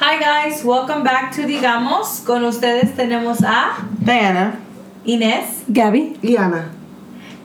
[0.00, 2.24] Hi guys, welcome back to Digamos.
[2.24, 4.58] Con ustedes tenemos a Diana.
[5.04, 6.16] Inés Gabby.
[6.22, 6.70] Y Ana.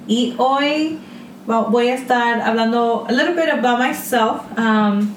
[0.08, 0.98] y hoy
[1.46, 4.58] well, voy a estar hablando a little bit about myself.
[4.58, 5.14] Um,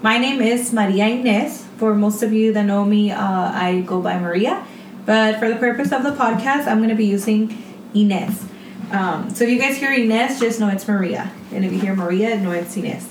[0.00, 1.66] my name is Maria Inés.
[1.76, 4.64] For most of you that know me, uh, I go by Maria.
[5.04, 7.48] But for the purpose of the podcast, I'm going to be using
[7.94, 8.48] Inés.
[8.90, 11.30] Um, so if you guys hear Inés, just know it's Maria.
[11.52, 13.04] And if you hear Maria, know it's Inés.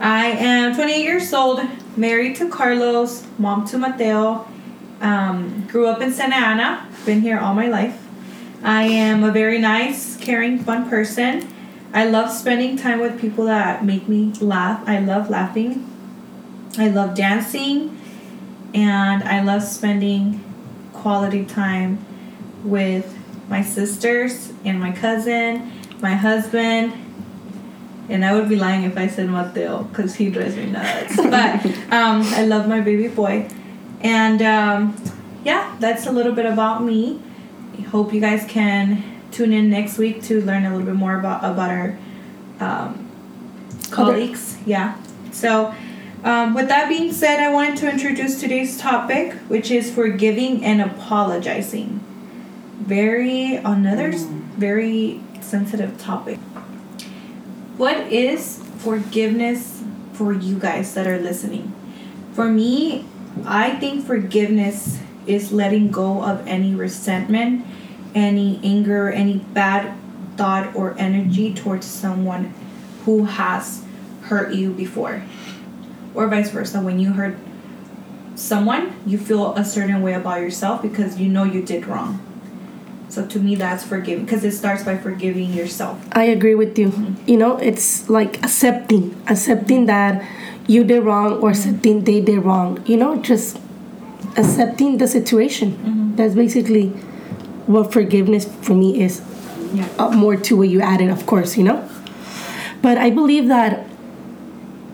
[0.00, 1.60] I am 28 years old,
[1.96, 4.46] married to Carlos, mom to Mateo.
[5.00, 8.00] Um, grew up in Santa Ana, been here all my life.
[8.62, 11.48] I am a very nice, caring, fun person.
[11.92, 14.82] I love spending time with people that make me laugh.
[14.88, 15.88] I love laughing.
[16.76, 18.00] I love dancing.
[18.72, 20.42] And I love spending
[20.92, 22.04] quality time
[22.64, 23.16] with
[23.48, 27.03] my sisters and my cousin, my husband.
[28.08, 31.16] And I would be lying if I said Mateo because he drives me nuts.
[31.16, 33.48] but um, I love my baby boy.
[34.02, 34.96] And um,
[35.44, 37.20] yeah, that's a little bit about me.
[37.78, 41.18] I hope you guys can tune in next week to learn a little bit more
[41.18, 41.98] about about our
[42.60, 43.10] um,
[43.90, 44.58] colleagues.
[44.66, 44.96] Yeah.
[45.32, 45.74] So,
[46.22, 50.80] um, with that being said, I wanted to introduce today's topic, which is forgiving and
[50.80, 52.00] apologizing.
[52.80, 54.24] Very another s-
[54.56, 56.38] very sensitive topic.
[57.76, 61.74] What is forgiveness for you guys that are listening?
[62.32, 63.04] For me,
[63.44, 67.66] I think forgiveness is letting go of any resentment,
[68.14, 69.92] any anger, any bad
[70.36, 72.54] thought or energy towards someone
[73.04, 73.84] who has
[74.22, 75.24] hurt you before.
[76.14, 77.36] Or vice versa, when you hurt
[78.36, 82.23] someone, you feel a certain way about yourself because you know you did wrong.
[83.08, 86.04] So to me, that's forgiving because it starts by forgiving yourself.
[86.12, 86.88] I agree with you.
[86.88, 87.28] Mm-hmm.
[87.28, 90.24] You know, it's like accepting, accepting that
[90.66, 91.46] you did wrong or mm-hmm.
[91.48, 92.82] accepting they did wrong.
[92.86, 93.58] You know, just
[94.36, 95.72] accepting the situation.
[95.72, 96.16] Mm-hmm.
[96.16, 96.88] That's basically
[97.66, 99.22] what forgiveness for me is.
[99.72, 99.88] Yeah.
[99.98, 101.88] Uh, more to what you added, of course, you know.
[102.82, 103.86] But I believe that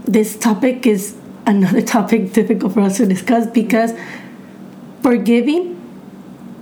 [0.04, 3.92] this topic is another topic difficult for us to discuss because
[5.02, 5.79] forgiving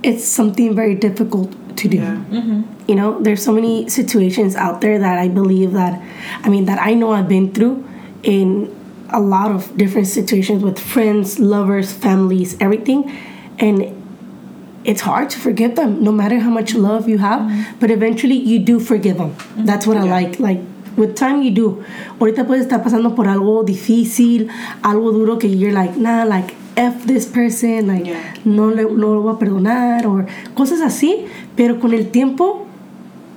[0.03, 1.97] it's something very difficult to do.
[1.97, 2.23] Yeah.
[2.29, 2.61] Mm-hmm.
[2.89, 6.01] you know there's so many situations out there that i believe that
[6.43, 7.87] i mean that i know i've been through
[8.23, 8.67] in
[9.11, 13.09] a lot of different situations with friends lovers families everything.
[13.59, 13.95] And
[14.85, 17.41] it's hard to forgive them no matter how much love you have.
[17.41, 17.79] Mm-hmm.
[17.79, 19.31] But eventually you do forgive them.
[19.31, 19.65] Mm-hmm.
[19.65, 20.39] That's what i like.
[20.39, 20.59] Like
[20.95, 21.85] with time you do.
[22.19, 24.49] Ahorita puedes estar pasando por algo difícil
[24.81, 28.21] algo duro que you're like nah like F this person like Yeah.
[28.45, 30.25] no le no lo voy a perdonar o
[30.55, 31.25] cosas así
[31.57, 32.65] pero con el tiempo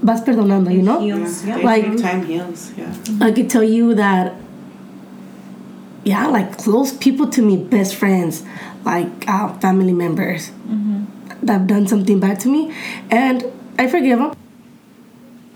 [0.01, 1.59] vas perdonando you know Heals, Yeah.
[1.59, 1.65] yeah.
[1.67, 2.71] Like- time heals.
[2.79, 2.93] Yeah.
[3.21, 4.35] I could tell you that,
[6.05, 8.43] yeah, like close people to me, best friends,
[8.85, 10.51] like uh, family members
[11.43, 12.73] that have done something bad to me,
[13.11, 13.45] and
[13.79, 14.33] I forgive them.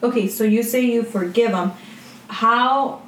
[0.03, 1.73] Okay, so you say you forgive them.
[2.29, 3.01] How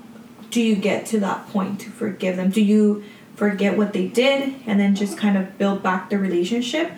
[0.50, 2.50] do you get to that point to forgive them?
[2.50, 3.02] Do you
[3.38, 6.90] forget what they did and then just kind of build back the relationship?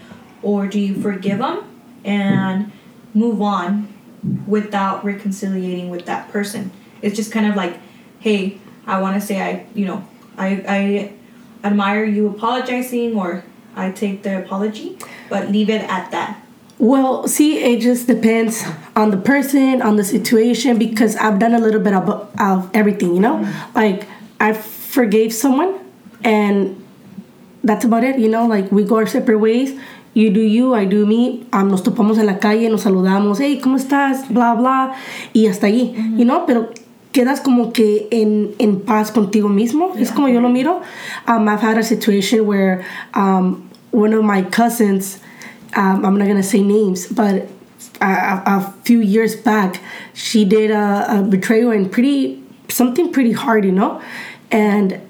[0.43, 1.63] Or do you forgive them
[2.03, 2.73] and
[3.13, 3.93] move on
[4.47, 6.71] without reconciliating with that person?
[7.03, 7.77] It's just kind of like,
[8.21, 10.09] hey, I want to say I, you know,
[10.39, 11.13] I, I
[11.63, 13.45] admire you apologizing or
[13.77, 14.99] I take the apology,
[15.29, 16.43] but leave it at that.
[16.79, 18.65] Well, see, it just depends
[18.97, 22.09] on the person, on the situation, because I've done a little bit of,
[22.41, 23.37] of everything, you know?
[23.37, 23.77] Mm-hmm.
[23.77, 24.09] Like,
[24.41, 25.79] I forgave someone,
[26.25, 26.83] and
[27.63, 28.47] that's about it, you know?
[28.47, 29.79] Like, we go our separate ways.
[30.13, 31.47] You do you, I do me.
[31.53, 34.29] Um, nos topamos en la calle, nos saludamos, hey, ¿cómo estás?
[34.29, 34.97] Bla, bla.
[35.33, 36.45] Y hasta ahí, you know?
[36.47, 36.73] Pero
[37.13, 39.95] quedas como que en, en paz contigo mismo.
[39.97, 40.83] Es como yo lo miro.
[41.27, 45.21] Um, I've had a situation where um, one of my cousins,
[45.77, 47.47] um, I'm not gonna say names, but
[48.01, 49.81] a, a, a few years back,
[50.15, 54.01] she did a, a betrayal and pretty something pretty hard, you know,
[54.51, 55.01] and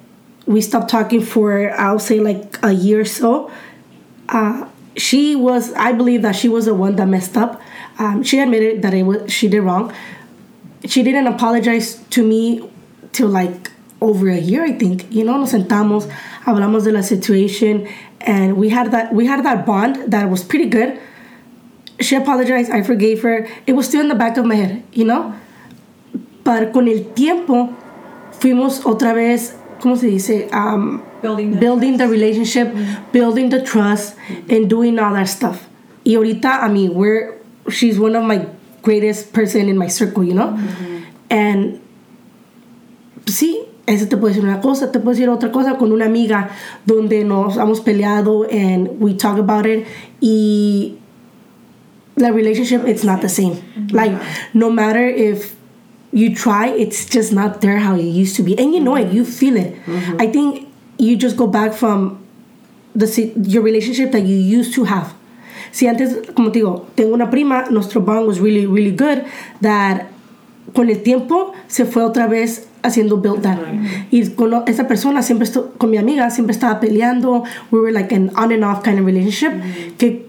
[0.51, 3.53] we stopped talking for I'll say like a year or so.
[4.29, 4.67] Uh,
[4.97, 7.63] she was, I believe that she was the one that messed up.
[8.01, 9.95] Um, she admitted that it was she did wrong.
[10.87, 12.69] She didn't apologize to me
[13.13, 13.71] till like
[14.01, 15.07] over a year, I think.
[15.13, 16.11] You know, nos sentamos,
[16.43, 17.89] hablamos de la situation,
[18.21, 20.99] and we had that we had that bond that was pretty good.
[22.01, 23.47] She apologized, I forgave her.
[23.69, 25.33] It was still in the back of my head, you know.
[26.43, 27.77] But con el tiempo
[28.33, 30.49] fuimos otra vez, ¿cómo se dice?
[30.53, 32.73] Um, Building the building the relationship,
[33.13, 34.17] building the trust,
[34.49, 35.69] and doing all that stuff.
[36.03, 37.39] Y ahorita, I mean, we're
[37.69, 38.47] she's one of my
[38.83, 40.59] greatest person in my circle, you know,
[41.29, 41.79] and
[43.27, 46.51] see, ese te puede decir una cosa, te puede decir otra cosa con una amiga
[46.87, 49.87] donde nos hemos peleado and we talk about it
[50.23, 50.97] y
[52.17, 53.57] la relationship it's not the same.
[53.91, 54.13] Like
[54.55, 55.55] no matter if
[56.13, 59.13] you try, it's just not there how it used to be, and you know it,
[59.13, 59.75] you feel it.
[59.87, 60.17] Mm-hmm.
[60.21, 60.67] I think
[60.99, 62.19] you just go back from
[62.95, 63.07] the
[63.47, 65.15] your relationship that you used to have.
[65.73, 69.25] Si antes, como te digo, tengo una prima, nuestro bond was really, really good,
[69.61, 70.09] that
[70.75, 73.59] con el tiempo se fue otra vez haciendo build that.
[74.11, 77.93] Y con o- esa persona, siempre estu- con mi amiga, siempre estaba peleando, we were
[77.93, 79.97] like an on and off kind of relationship, mm-hmm.
[79.97, 80.27] que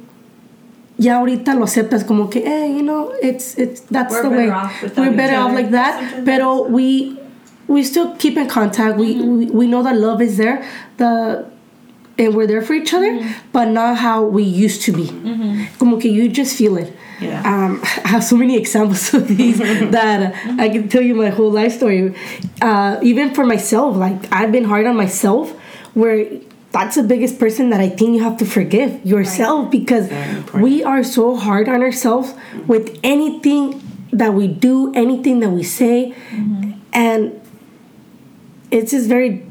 [1.02, 4.52] ya ahorita lo aceptas como que, hey, you know, it's, it's, that's We're the better
[4.52, 5.10] way.
[5.10, 7.18] We're better off like that, Sometimes pero we,
[7.68, 8.98] we still keep in contact.
[8.98, 10.64] We, we, we know that love is there.
[10.98, 11.50] The,
[12.20, 13.20] and we're there for each other,
[13.52, 15.08] but not how we used to be.
[15.80, 16.94] Como que you just feel it.
[17.20, 17.42] Yeah.
[17.42, 19.58] Um, I have so many examples of these
[19.92, 22.14] that I can tell you my whole life story.
[22.62, 25.52] Uh, even for myself, like I've been hard on myself,
[25.96, 26.28] where
[26.72, 30.10] that's the biggest person that I think you have to forgive yourself because
[30.54, 32.34] we are so hard on ourselves
[32.66, 33.82] with anything
[34.12, 36.72] that we do, anything that we say, mm-hmm.
[36.94, 37.42] and
[38.72, 39.46] it's just very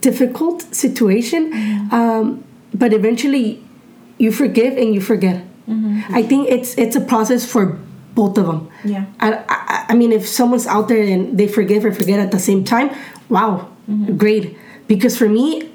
[0.00, 1.52] difficult situation.
[1.52, 1.94] Mm-hmm.
[1.94, 3.64] Um, but eventually,
[4.18, 5.44] you forgive and you forget.
[5.68, 6.14] Mm-hmm.
[6.14, 7.78] I think it's it's a process for
[8.14, 8.70] both of them.
[8.84, 9.06] Yeah.
[9.20, 12.38] I, I, I mean, if someone's out there and they forgive or forget at the
[12.38, 12.90] same time,
[13.28, 13.68] wow,
[14.16, 14.56] great.
[14.88, 15.70] Because for me,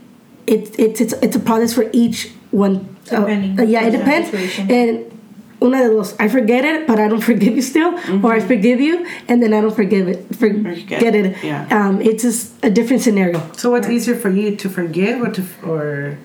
[0.51, 2.75] it, it's it's it's a process for each one.
[3.11, 4.29] Uh, Depending uh, yeah, it depends.
[4.29, 4.71] situation.
[4.71, 5.19] And
[5.63, 7.93] una de dos, I forget it, but I don't forgive you still,
[8.25, 11.15] or I forgive you and then I don't forgive it, forget Forget.
[11.15, 11.43] it.
[11.43, 11.67] Yeah.
[11.69, 13.39] Um, it's just a different scenario.
[13.53, 16.17] So what's easier for you to forgive or to or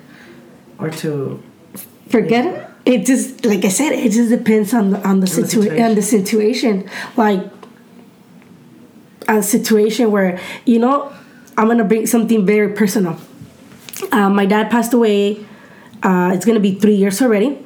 [0.79, 1.43] or to
[2.09, 2.63] forget it.
[2.87, 5.95] It just like I said, it just depends on the on the, the situa- on
[5.97, 6.89] the situation.
[7.17, 7.43] Like
[9.29, 11.13] a situation where you know
[11.59, 13.17] I'm gonna bring something very personal.
[14.13, 15.45] Uh, my dad passed away.
[16.03, 17.59] Uh, it's gonna be three years already,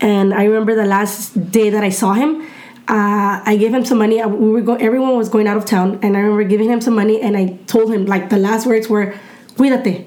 [0.00, 2.42] and I remember the last day that I saw him.
[2.88, 4.20] Uh, I gave him some money.
[4.20, 6.80] I- We were go- everyone was going out of town, and I remember giving him
[6.80, 9.14] some money, and I told him like the last words were,
[9.56, 10.04] "Cuídate."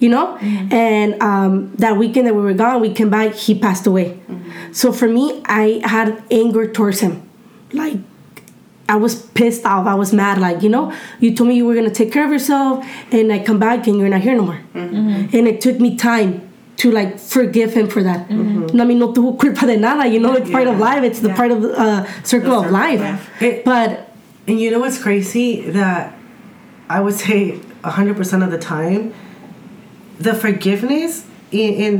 [0.00, 0.36] you know
[0.72, 4.18] and um, that weekend that we were gone we came back he passed away
[4.72, 7.22] so for me i had anger towards him
[7.72, 7.94] like
[8.94, 9.84] i was pissed off.
[9.86, 10.84] I was mad like you know
[11.24, 12.84] you told me you were going to take care of yourself
[13.16, 14.60] and i come back and you're not here no more.
[14.74, 14.96] Mm-hmm.
[14.96, 15.36] Mm-hmm.
[15.36, 16.30] And it took me time
[16.82, 18.20] to like forgive him for that.
[18.28, 18.76] Mm-hmm.
[18.76, 21.20] No, I mean, no tuvo culpa de nada you know it's part of life it's
[21.26, 23.00] the part of the uh, circle of circle, life.
[23.00, 23.46] yeah.
[23.48, 23.90] It- but
[24.48, 25.48] And you know what's crazy?
[25.78, 26.02] That
[26.96, 27.38] I would say
[27.84, 29.14] 100% of the time,
[30.28, 31.12] the forgiveness
[31.52, 31.94] in, in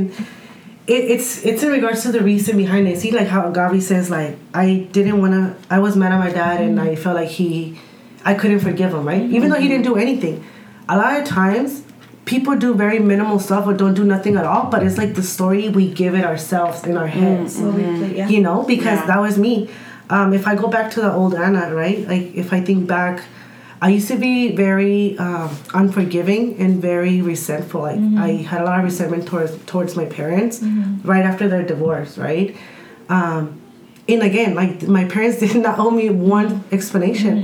[0.87, 2.99] it, it's it's in regards to the reason behind it.
[2.99, 5.55] See, like how Gabby says, like I didn't want to.
[5.73, 7.77] I was mad at my dad, and I felt like he,
[8.25, 9.21] I couldn't forgive him, right?
[9.21, 10.43] Even though he didn't do anything.
[10.89, 11.83] A lot of times,
[12.25, 14.69] people do very minimal stuff or don't do nothing at all.
[14.69, 18.27] But it's like the story we give it ourselves in our heads yeah.
[18.27, 19.05] you know because Yeah.
[19.07, 19.69] that was me
[20.09, 23.23] um, if i go back to the old anna right like if i think back
[23.85, 24.35] i used to be
[24.65, 25.49] very um,
[25.81, 27.81] unforgiving and very resentful.
[27.89, 30.55] Like i had a lot of resentment towards towards my parents
[31.13, 32.49] right after their divorce right?
[33.17, 33.41] Um,
[34.11, 37.35] and again like my parents did not owe me one explanation.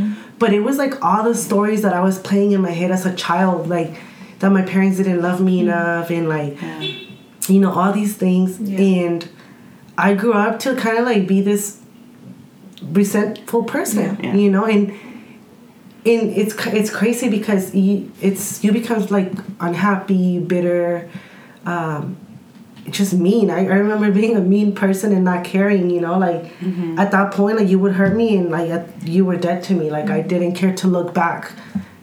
[0.43, 3.03] But it was like all the stories that i was playing in my head as
[3.05, 3.91] a child like
[4.39, 6.81] that my parents didn't love me enough and like Yeah.
[7.53, 8.49] you know all these things.
[8.59, 8.79] Yeah.
[9.03, 9.19] and
[10.07, 11.63] i grew up to kind of like be this
[12.99, 14.33] resentful person Yeah.
[14.35, 14.65] you know?
[14.65, 14.93] And
[16.05, 21.09] and it's it's crazy because you it's you become like unhappy bitter
[21.65, 22.15] um
[22.89, 23.51] just mean.
[23.51, 26.45] I, I remember being a mean person and not caring you know like
[26.97, 29.73] at that point like you would hurt me and like uh, you were dead to
[29.73, 29.91] me.
[29.91, 31.51] Like i didn't care to look back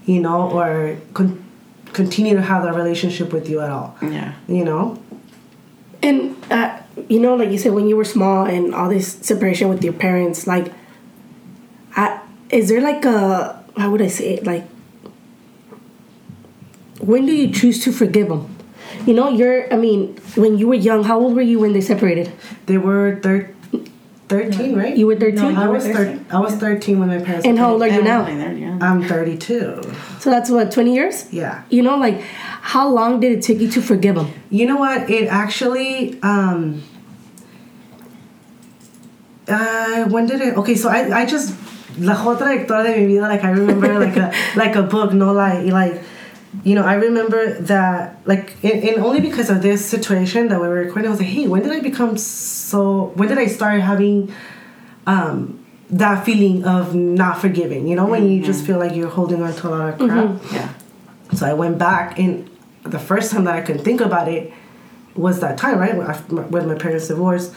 [0.04, 1.42] you know or con-
[1.92, 4.34] continue to have that relationship with you at all Yeah.
[4.46, 5.02] you know?
[6.02, 9.68] And uh, you know, like you said, when you were small and all this separation
[9.68, 10.72] with your parents, like,
[11.96, 14.44] I, is there like a how would I say it?
[14.46, 14.66] Like,
[17.00, 18.56] when do you choose to forgive them?
[19.06, 19.72] You know, you're.
[19.72, 22.32] I mean, when you were young, how old were you when they separated?
[22.66, 23.52] They were thir-
[24.28, 24.96] 13, right?
[24.96, 25.54] You were thirteen.
[25.54, 26.26] No, I you were was thir- 13?
[26.30, 27.46] I was 13 when my parents.
[27.46, 28.20] and how old are you now?
[28.26, 28.78] only there, yeah.
[28.80, 29.82] I'm 32.
[30.20, 31.32] So that's what twenty years.
[31.32, 31.62] Yeah.
[31.70, 34.32] You know, like, how long did it take you to forgive them?
[34.50, 35.08] You know what?
[35.10, 36.20] It actually.
[36.22, 36.82] um
[39.48, 40.56] uh, when did it?
[40.56, 41.54] Okay, so I, I just
[41.98, 45.32] la whole trayectoria de mi vida, like I remember like a like a book, no
[45.32, 46.02] lie, like,
[46.64, 50.68] you know, I remember that like and, and only because of this situation that we
[50.68, 53.12] were recording, I was like, hey, when did I become so?
[53.16, 54.32] When did I start having,
[55.06, 57.86] um, that feeling of not forgiving?
[57.86, 60.52] You know, when you just feel like you're holding on to a lot of crap.
[60.52, 60.72] Yeah.
[61.34, 62.48] So I went back, and
[62.84, 64.52] the first time that I could think about it
[65.14, 67.54] was that time, right, when, I, when my parents divorced.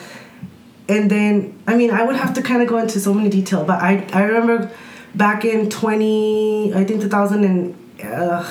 [0.89, 3.63] And then, I mean, I would have to kind of go into so many detail,
[3.63, 4.71] but I, I remember
[5.13, 8.43] back in 20, I think 2008, uh,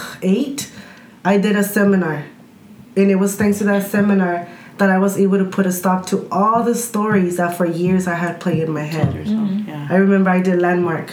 [1.24, 2.24] I did a seminar.
[2.96, 6.06] And it was thanks to that seminar that I was able to put a stop
[6.06, 9.14] to all the stories that for years I had played in my head.
[9.14, 9.68] Mm-hmm.
[9.68, 9.88] Yeah.
[9.90, 11.12] I remember I did Landmark.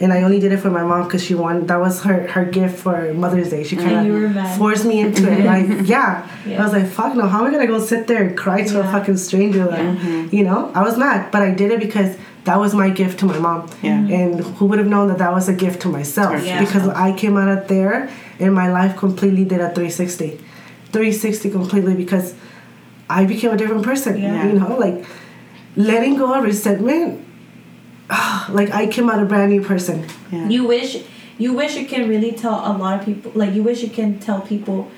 [0.00, 2.46] And I only did it for my mom because she wanted, that was her, her
[2.46, 3.64] gift for Mother's Day.
[3.64, 5.44] She kind of forced me into it.
[5.44, 6.26] Like, yeah.
[6.46, 6.60] Yeah.
[6.60, 8.80] I was like, fuck no, how am I gonna go sit there and cry to
[8.80, 9.66] a fucking stranger?
[9.66, 10.34] Like, mm-hmm.
[10.34, 13.26] you know, I was mad, but I did it because that was my gift to
[13.26, 13.70] my mom.
[13.82, 13.98] Yeah.
[13.98, 16.42] And who would have known that that was a gift to myself?
[16.44, 16.64] Yeah.
[16.64, 20.38] Because I came out of there and my life completely did a 360.
[20.92, 22.34] 360 completely because
[23.08, 24.16] I became a different person.
[24.18, 24.46] Yeah.
[24.46, 25.04] You know, like
[25.76, 27.26] letting go of resentment.
[28.50, 30.06] like I came out a brand new person.
[30.32, 30.48] Yeah.
[30.48, 31.02] You wish
[31.38, 34.18] you wish you can really tell a lot of people like you wish you can
[34.18, 34.90] tell people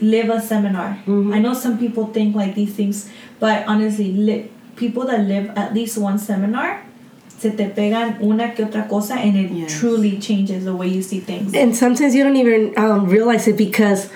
[0.00, 0.98] live a seminar.
[1.08, 3.10] I know some people think like these things,
[3.40, 6.84] but honestly, li- people that live at least one seminar
[7.28, 9.78] se te pegan una que otra cosa and it Yes.
[9.78, 11.54] truly changes the way you see things.
[11.54, 14.10] and sometimes you don't even um, realize it because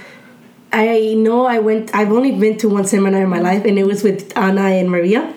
[0.72, 1.94] I know I went.
[1.94, 4.88] I've only been to one seminar in my life, and it was with Anna and
[4.90, 5.32] Maria.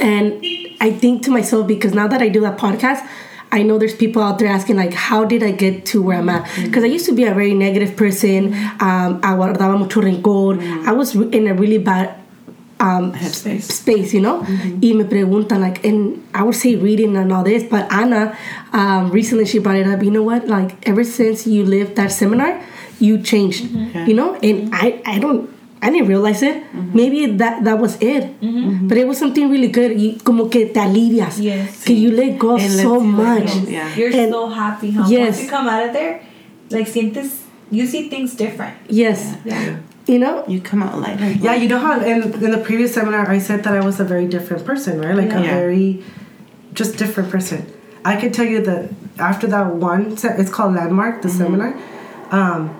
[0.00, 0.40] And
[0.80, 3.06] I think to myself because now that I do that podcast,
[3.50, 6.28] I know there's people out there asking like, how did I get to where I'm
[6.28, 6.44] at?
[6.56, 8.54] Because I used to be a very negative person.
[8.80, 10.60] Um, I guardaba mucho rencor.
[10.86, 12.14] I was in a really bad
[12.80, 13.62] um, Headspace.
[13.62, 14.40] space, you know.
[14.82, 18.36] Y me preguntan like, and I would say reading and all this, but Anna,
[18.72, 20.02] um, recently she brought it up.
[20.02, 20.46] You know what?
[20.46, 22.62] Like ever since you lived that seminar,
[23.00, 23.64] you changed.
[24.06, 25.57] You know, and I, I don't.
[25.80, 26.56] I didn't realize it.
[26.56, 26.96] Mm-hmm.
[26.96, 28.46] Maybe that that was it, mm-hmm.
[28.70, 28.88] Mm-hmm.
[28.88, 30.00] but it was something really good.
[30.00, 31.38] You, como que te alivias.
[31.40, 31.84] Yes.
[31.84, 33.64] Que you let go of It so lets you let much.
[33.64, 33.94] go, yeah.
[33.94, 35.04] You're And- so happy, huh?
[35.08, 35.36] Yes.
[35.36, 36.20] Once you come out of there,
[36.70, 38.74] like sientes you see things different.
[38.88, 39.36] Yes.
[39.44, 39.76] Yeah.
[40.06, 40.42] You know.
[40.48, 41.30] You come out lighter.
[41.32, 44.04] Yeah, you know how in, in the previous seminar I said that I was a
[44.04, 45.14] very different person, right?
[45.14, 45.54] Like a Yeah.
[45.54, 46.02] very
[46.72, 47.66] just different person.
[48.04, 51.76] I could tell you that after that one, se- it's called Landmark, the seminar.
[52.30, 52.70] Um,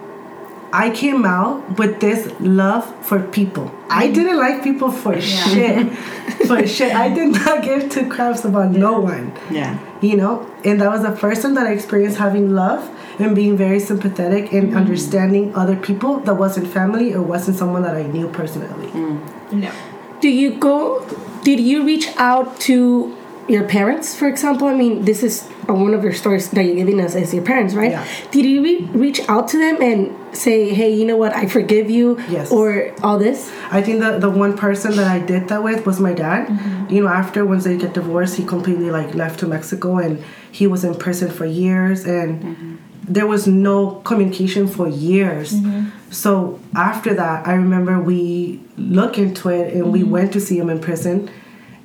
[0.72, 3.70] I came out with this love for people.
[3.88, 4.14] I mm.
[4.14, 5.92] didn't like people for shit.
[6.46, 6.94] for shit.
[6.94, 9.32] I did not give two craps about no one.
[9.50, 9.78] Yeah.
[10.00, 10.50] You know?
[10.64, 14.52] And that was the first time that I experienced having love and being very sympathetic
[14.52, 14.76] and mm-hmm.
[14.76, 18.88] understanding other people that wasn't family or wasn't someone that I knew personally.
[18.88, 19.52] Mm.
[19.52, 19.72] No.
[20.20, 21.04] Do you go?
[21.42, 23.16] Did you reach out to
[23.48, 24.68] your parents, for example?
[24.68, 27.74] I mean, this is one of your stories that you're giving us as your parents,
[27.74, 27.92] right?
[27.92, 28.06] Yeah.
[28.30, 31.34] Did you re- reach out to them and say, "Hey, you know what?
[31.34, 32.52] I forgive you," Yes.
[32.52, 33.50] or all this?
[33.70, 36.48] I think that the one person that I did that with was my dad.
[36.48, 36.94] Mm-hmm.
[36.94, 40.66] You know, after once they get divorced, he completely like left to Mexico and he
[40.66, 42.76] was in prison for years and mm-hmm.
[43.06, 45.52] there was no communication for years.
[45.52, 45.88] Mm-hmm.
[46.10, 50.70] So after that, I remember we looked into it and we went to see him
[50.70, 51.30] in prison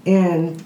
[0.05, 0.63] and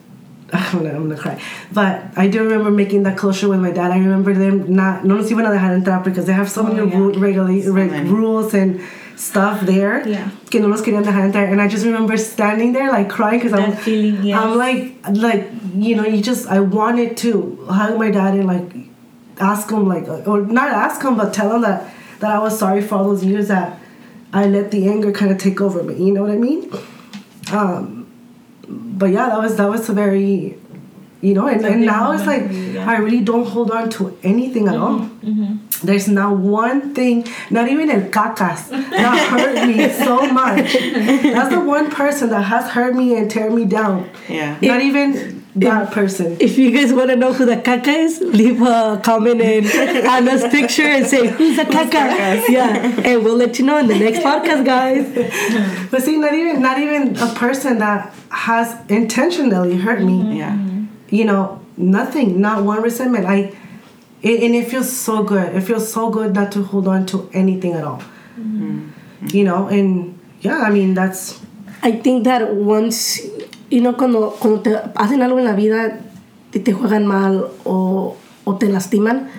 [0.53, 1.41] I'm gonna, I'm gonna cry.
[1.73, 3.91] But I do remember making that closure with my dad.
[3.91, 6.89] I remember them not no nos iban a dejar entrar because they have so many
[6.89, 6.97] yeah.
[6.97, 8.09] ru- regula- So many.
[8.09, 8.79] rules and
[9.17, 10.07] stuff there.
[10.07, 10.29] Yeah.
[10.49, 11.51] Que no nos querían dejar entrar.
[11.51, 14.39] And I just remember standing there like crying because I'm, feeling, yes.
[14.39, 18.71] I'm like, like you know, you just I wanted to hug my dad and like
[19.39, 22.81] ask him like or not ask him but tell him that that I was sorry
[22.81, 23.79] for all those years that
[24.33, 25.95] I let the anger kind of take over me.
[26.05, 26.71] You know what I mean?
[27.51, 27.96] Um,
[28.97, 30.57] but yeah, that was that was a very,
[31.21, 32.89] you know, and, and now it's like moment for you, yeah.
[32.89, 34.99] I really don't hold on to anything at all.
[34.99, 35.85] Mm-hmm, mm-hmm.
[35.85, 40.73] There's not one thing, not even el cacas, that hurt me so much.
[41.35, 44.09] That's the one person that has hurt me and tear me down.
[44.27, 44.57] Yeah.
[44.61, 46.37] Not even that person.
[46.39, 49.65] If you guys want to know who the caca is, leave a comment in
[50.07, 52.47] Anna's picture and say who's the caca.
[52.49, 55.05] Yeah, and we'll let you know in the next podcast, guys.
[55.91, 60.19] But see, not even not even a person that has intentionally hurt me.
[60.19, 60.33] Mm-hmm.
[60.33, 60.57] Yeah.
[61.09, 63.25] you know, nothing, not one resentment.
[63.25, 63.55] I,
[64.21, 65.55] it, and it feels so good.
[65.55, 68.01] It feels so good not to hold on to anything at all.
[68.37, 68.89] Mm-hmm.
[69.29, 71.39] You know, and yeah, I mean that's
[71.83, 73.19] I think that once,
[73.69, 75.99] you know, cuando, cuando te hacen algo en la vida,
[76.51, 79.29] te, te juegan mal o, o te lastiman,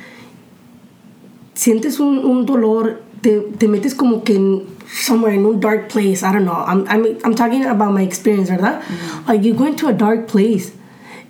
[1.54, 6.22] sientes un, un dolor, te, te metes como que en somewhere in un dark place.
[6.22, 6.64] I don't know.
[6.66, 8.82] I'm, I'm, I'm talking about my experience, ¿verdad?
[9.26, 10.72] Like you go into a dark place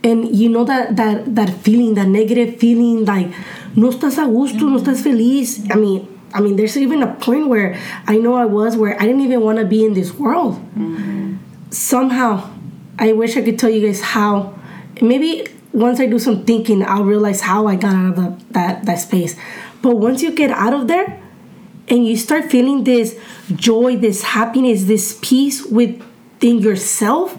[0.04, 3.32] and you know that, that, that feeling, that negative feeling, like
[3.74, 5.64] no estás a gusto, no estás feliz.
[5.70, 7.76] I mean, I mean, there's even a point where
[8.06, 10.60] I know I was where I didn't even want to be in this world
[11.70, 12.48] somehow
[12.98, 14.54] i wish i could tell you guys how
[15.00, 18.84] maybe once i do some thinking i'll realize how i got out of the, that,
[18.86, 19.36] that space
[19.82, 21.20] but once you get out of there
[21.88, 23.18] and you start feeling this
[23.54, 27.38] joy, this happiness, this peace within yourself,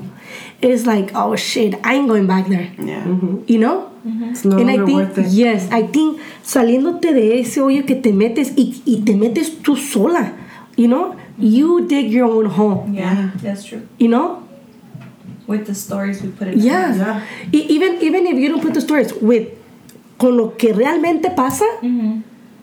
[0.62, 2.72] it's like, oh shit, I ain't going back there.
[2.80, 3.04] Yeah.
[3.04, 3.44] Mm-hmm.
[3.46, 3.92] You know?
[4.08, 4.24] Mm-hmm.
[4.32, 5.28] It's no and I longer think, worth it.
[5.28, 9.76] yes, I think saliéndote de ese hoyo que te metes y, y te metes tú
[9.78, 10.34] sola,
[10.78, 11.16] you know?
[11.38, 13.88] You dig your own hole, Yeah, that's true.
[14.00, 14.48] you know?
[15.50, 16.60] With the stories we put in.
[16.60, 16.96] Yeah.
[16.96, 17.22] Yeah.
[17.52, 19.48] E- even even if you don't put the stories with
[20.18, 21.66] con lo que realmente pasa,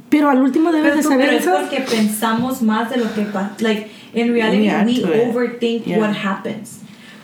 [0.09, 1.57] pero al último debes Pero de saber Pero es eso.
[1.59, 3.57] porque pensamos más de lo que pasa.
[3.61, 5.99] Like, in reality, We we overthink Yeah.
[5.99, 6.79] what happens.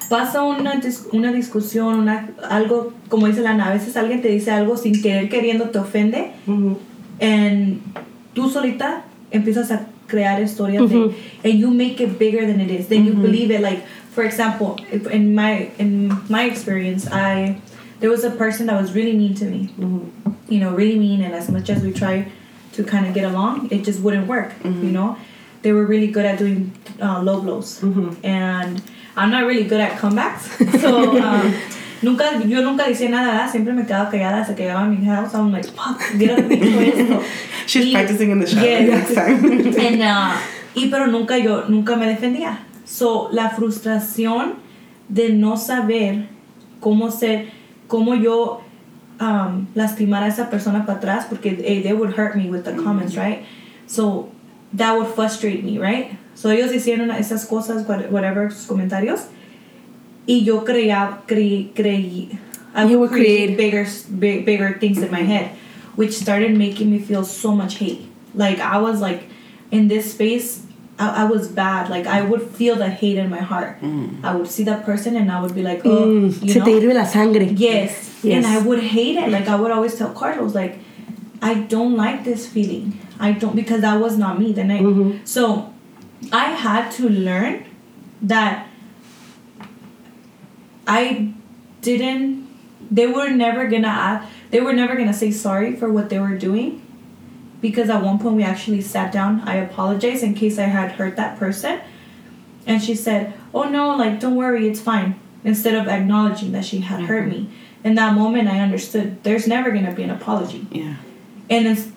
[0.08, 4.50] Pasa una, dis- una discusión, una, algo, como dice Lana, a veces alguien te dice
[4.50, 6.32] algo sin querer queriendo te ofende.
[6.46, 6.76] Mhm.
[7.20, 7.80] and
[8.34, 11.14] tú solita empiezas a crear historias de, Ujú.
[11.44, 13.60] and you make it bigger than it is then you believe it.
[13.68, 13.82] Like
[14.16, 15.52] for example if in my
[15.84, 15.90] in
[16.36, 17.56] my experience i
[18.00, 19.60] there was a person that was really mean to me.
[20.52, 22.16] You know really mean and as much as we try
[22.76, 25.16] to kind of get along it just wouldn't work you know?
[25.62, 26.60] They were really good at doing
[27.06, 27.68] uh, low blows.
[28.40, 28.82] And
[29.20, 30.44] i'm not really good at comebacks
[30.84, 30.90] so
[31.26, 31.46] um,
[32.02, 33.50] Nunca, yo nunca decía nada, ¿verdad?
[33.50, 35.32] siempre me quedaba callada hasta que llegaba a mi house.
[35.34, 37.20] I'm like, fuck, hubiera dicho esto.
[37.66, 38.96] She's Y- practicing in the shower Yeah.
[38.96, 39.74] next time.
[39.78, 40.34] And, uh,
[40.74, 42.58] y pero nunca yo, nunca me defendía.
[42.84, 44.54] So, la frustración
[45.08, 46.26] de no saber
[46.80, 47.50] cómo ser,
[47.86, 48.62] cómo yo
[49.20, 52.72] um, lastimar a esa persona para atrás, porque eh, they would hurt me with the
[52.74, 53.44] comments, right?
[53.86, 54.28] So,
[54.76, 56.18] that would frustrate me, right?
[56.34, 59.26] So, ellos hicieron esas cosas, what- whatever, sus comentarios,
[60.26, 62.38] y yo creía, creí, creí,
[62.74, 63.86] I You would create bigger,
[64.18, 65.50] big, bigger things in my head,
[65.94, 68.00] which started making me feel so much hate.
[68.34, 69.24] Like I was like
[69.70, 70.62] in this space,
[70.98, 71.90] I, I was bad.
[71.90, 73.76] Like I would feel the hate in my heart.
[74.22, 76.64] I would see that person and I would be like, oh, Mm, you se know?
[76.64, 77.44] te hirve la sangre.
[77.44, 78.08] Yes.
[78.22, 78.36] Yes.
[78.36, 79.28] And I would hate it.
[79.30, 80.78] Like I would always tell Carlos, like,
[81.42, 82.98] I don't like this feeling.
[83.20, 85.24] I don't because that was not me Then I Mm-hmm.
[85.24, 85.72] So
[86.32, 87.64] I had to learn
[88.22, 88.66] that
[90.86, 91.32] I
[91.80, 92.48] didn't
[92.90, 96.36] they were never gonna add they were never gonna say sorry for what they were
[96.36, 96.80] doing.
[97.60, 101.16] Because at one point we actually sat down i apologized in case i had hurt
[101.16, 101.80] that person.
[102.66, 106.80] And she said oh no like don't worry it's fine instead of acknowledging that she
[106.80, 107.40] had hurt me.
[107.40, 107.86] Mm-hmm.
[107.86, 110.66] In that moment i understood there's never gonna be an apology.
[110.70, 110.96] Yeah.
[111.52, 111.88] and es,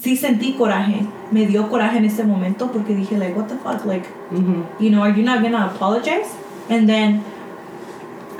[0.00, 1.06] sí sentí coraje.
[1.32, 3.84] Me dio coraje en ese momento porque dije like what the fuck?
[3.84, 4.82] Like mm-hmm.
[4.82, 6.30] you know are you not gonna apologize?
[6.68, 7.24] And then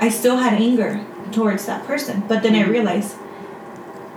[0.03, 0.91] i still had anger
[1.31, 2.75] towards that person but then i mm-hmm.
[2.75, 3.15] realized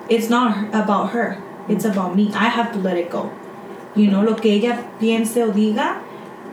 [0.09, 0.51] it's not
[0.83, 1.29] about her
[1.69, 1.99] it's mm-hmm.
[1.99, 2.33] about me.
[2.35, 3.31] I have to let it go.
[3.95, 6.03] You know lo que ella piense o diga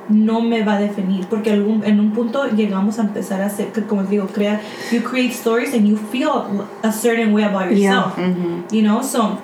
[0.09, 3.71] no me va a definir porque algún, en un punto llegamos a empezar a hacer
[3.87, 7.95] como digo crear you create stories and you feel a certain way about yourself Yeah.
[7.95, 8.15] yourself.
[8.17, 8.75] Mm-hmm.
[8.75, 9.41] You know so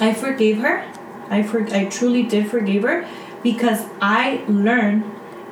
[0.00, 0.84] i forgave her.
[1.30, 3.06] I for, i truly did forgive her
[3.42, 5.04] because i learned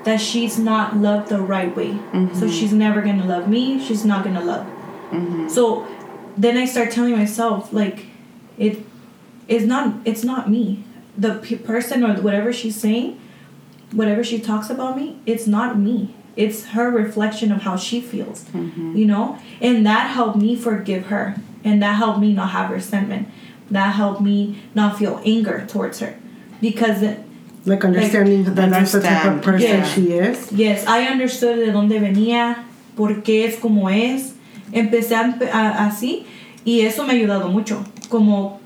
[0.08, 1.92] that she's not loved the right way.
[1.92, 2.48] So mm-hmm.
[2.48, 4.66] she's never gonna love me she's not gonna love.
[5.10, 5.48] Mm-hmm.
[5.48, 5.86] So
[6.36, 8.06] then i start telling myself like
[8.56, 8.84] it
[9.48, 10.84] it's not it's not me.
[11.16, 13.20] The pe- person or whatever she's saying
[13.92, 16.14] whatever she talks about me it's not me.
[16.36, 18.96] It's her reflection of how she feels mm-hmm.
[18.96, 19.38] you know?
[19.60, 21.36] And that helped me forgive her.
[21.64, 23.28] And that helped me not have resentment.
[23.70, 26.18] That helped me not feel anger towards her.
[26.60, 27.20] Because it,
[27.64, 29.44] Like understanding that that's the type of Understand.
[29.44, 29.84] person Yeah.
[29.84, 30.52] she is.
[30.52, 32.64] Yes, I understood de dónde venía,
[32.96, 34.34] por qué es como es.
[34.72, 36.24] Empecé a, a- así
[36.64, 37.82] y eso me ha ayudado mucho.
[38.08, 38.60] Como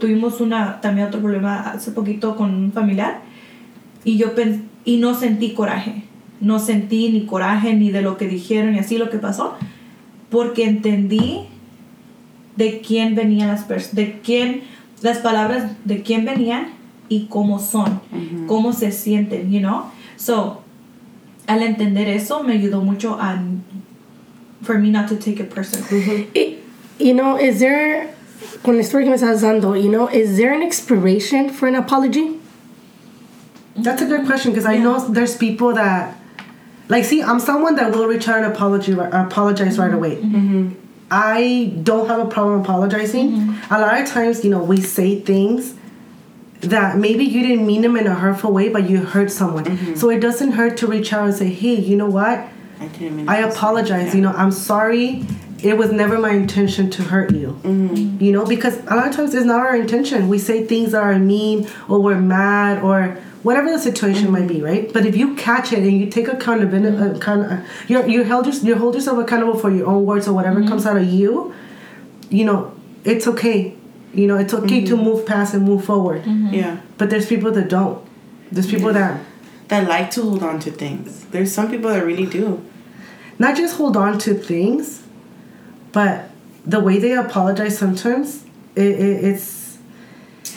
[0.00, 3.20] tuvimos una también otro problema hace poquito con un familiar
[4.04, 6.02] y yo pen- y no sentí coraje.
[6.40, 9.54] No sentí ni coraje ni de lo que dijeron y así lo que pasó
[10.30, 11.40] porque entendí
[12.56, 14.62] de quién venían las personas, de quién
[15.02, 16.68] las palabras de quién venían
[17.08, 18.00] y cómo son,
[18.46, 19.90] cómo se sienten, you know?
[20.16, 20.62] So,
[21.46, 23.38] al entender eso me ayudó mucho a
[24.62, 25.86] for me not to take it personal.
[26.34, 26.58] It-
[26.98, 28.12] you know, is there,
[28.62, 31.76] con la historia que me estás dando, you know, is there an expiration for an
[31.76, 32.40] apology?
[33.76, 36.16] That's a good question because I know there's people that,
[36.88, 39.94] like, see, I'm someone that will return an apology, apologize right mm-hmm.
[39.94, 40.16] away.
[40.16, 40.68] Mm-hmm.
[41.10, 43.30] I don't have a problem apologizing.
[43.30, 43.74] Mm-hmm.
[43.74, 45.74] A lot of times, you know, we say things
[46.60, 49.64] that maybe you didn't mean them in a hurtful way, but you hurt someone.
[49.64, 49.94] Mm-hmm.
[49.94, 52.46] So it doesn't hurt to reach out and say, hey, you know what?
[52.80, 54.08] I didn't mean I apologize.
[54.08, 54.14] yeah.
[54.16, 55.24] You know, I'm sorry.
[55.62, 57.58] It was never my intention to hurt you.
[57.62, 58.22] Mm-hmm.
[58.22, 60.28] You know, because a lot of times it's not our intention.
[60.28, 64.58] We say things that are mean or we're mad or whatever the situation might mm-hmm.
[64.58, 64.92] be, right?
[64.92, 68.46] But if you catch it and you take accountability, uh, kind of, you you held
[68.46, 71.54] your, you hold yourself accountable for your own words or whatever comes out of you.
[72.30, 73.74] You know, it's okay.
[74.14, 75.04] You know, it's okay to mm-hmm.
[75.04, 76.22] move past and move forward.
[76.24, 76.54] Mm-hmm.
[76.54, 76.80] Yeah.
[76.96, 78.04] But there's people that don't.
[78.50, 79.20] There's people that
[79.68, 81.26] that like to hold on to things.
[81.26, 82.64] There's some people that really do.
[83.38, 85.02] not just hold on to things,
[85.92, 86.30] but
[86.66, 88.44] the way they apologize sometimes,
[88.74, 89.78] it, it, it's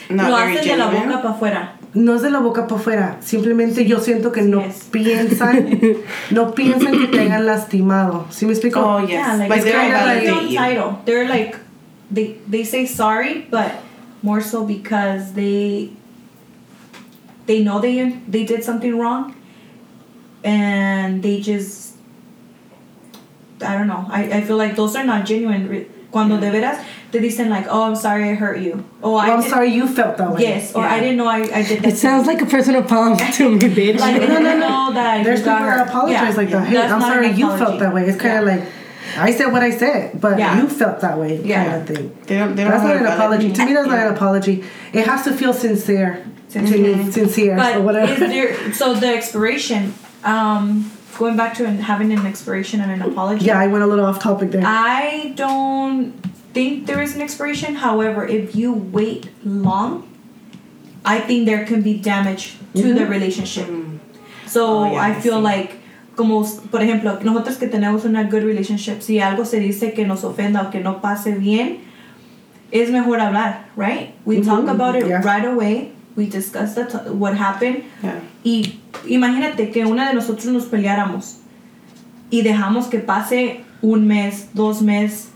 [0.09, 1.21] Not Lo very hacen de la boca genuine.
[1.21, 1.69] para afuera.
[1.93, 3.17] no es de la boca para afuera.
[3.21, 4.87] Simplemente yo siento que no Yes.
[4.91, 5.79] piensan,
[6.31, 8.25] no piensan que te hayan lastimado.
[8.29, 8.79] ¿Sí me explico?
[8.79, 10.97] Oh yes, Yeah, like, like, it's they don't kind of like title.
[11.05, 11.57] They're like
[12.11, 13.73] they they say sorry, but
[14.21, 15.91] more so because they
[17.47, 19.35] they know they they did something wrong,
[20.43, 21.95] and they just
[23.63, 24.05] I don't know.
[24.09, 25.67] I, I feel like those are not genuine.
[25.67, 26.77] Re- Cuando de veras
[27.13, 28.83] te dicen like, oh, I'm sorry I hurt you.
[29.01, 30.41] Oh, I Well, I'm sorry you felt that way.
[30.41, 31.93] Yes, or I didn't know I, I did that.
[31.93, 33.97] It sounds like a personal problem to me, bitch.
[33.97, 36.35] like no, no, no, know that There's you people got that apologize Yeah.
[36.35, 36.67] like that.
[36.67, 38.07] Hey, That's I'm sorry you felt that way.
[38.09, 38.59] It's kind of Yeah.
[38.59, 38.69] like,
[39.17, 40.61] I said what I said, but Yeah.
[40.61, 41.65] you felt that way, Yeah.
[41.65, 42.11] kind of thing.
[42.27, 42.55] They don't.
[42.55, 43.47] They don't That's not an apology.
[43.49, 44.63] valid- To me, that's not an apology.
[44.93, 46.23] It has to feel sincere.
[46.51, 47.05] To Mm-hmm.
[47.05, 48.11] me, sincere But or whatever.
[48.13, 49.93] is there so the expiration?
[50.23, 53.45] Um, going back to an, having an expiration and an apology.
[53.45, 54.61] yeah, I went a little off topic there.
[54.65, 56.13] I don't
[56.53, 57.75] think there is an expiration.
[57.75, 60.03] However, if you wait long,
[61.05, 63.67] I think there can be damage to the relationship.
[64.45, 65.41] So Oh, yeah, I I feel see.
[65.51, 65.69] like,
[66.15, 70.23] como por ejemplo, nosotros que tenemos una good relationship, si algo se dice que nos
[70.23, 71.79] ofenda o que no pase bien,
[72.71, 74.11] es mejor hablar, right?
[74.25, 75.21] We talk about it Yeah.
[75.21, 75.91] right away.
[76.15, 76.75] We discuss
[77.13, 77.83] what happened.
[78.03, 78.19] Yeah.
[78.43, 81.37] Y imagínate que una de nosotros nos peleáramos
[82.29, 85.29] y dejamos que pase un mes, dos meses,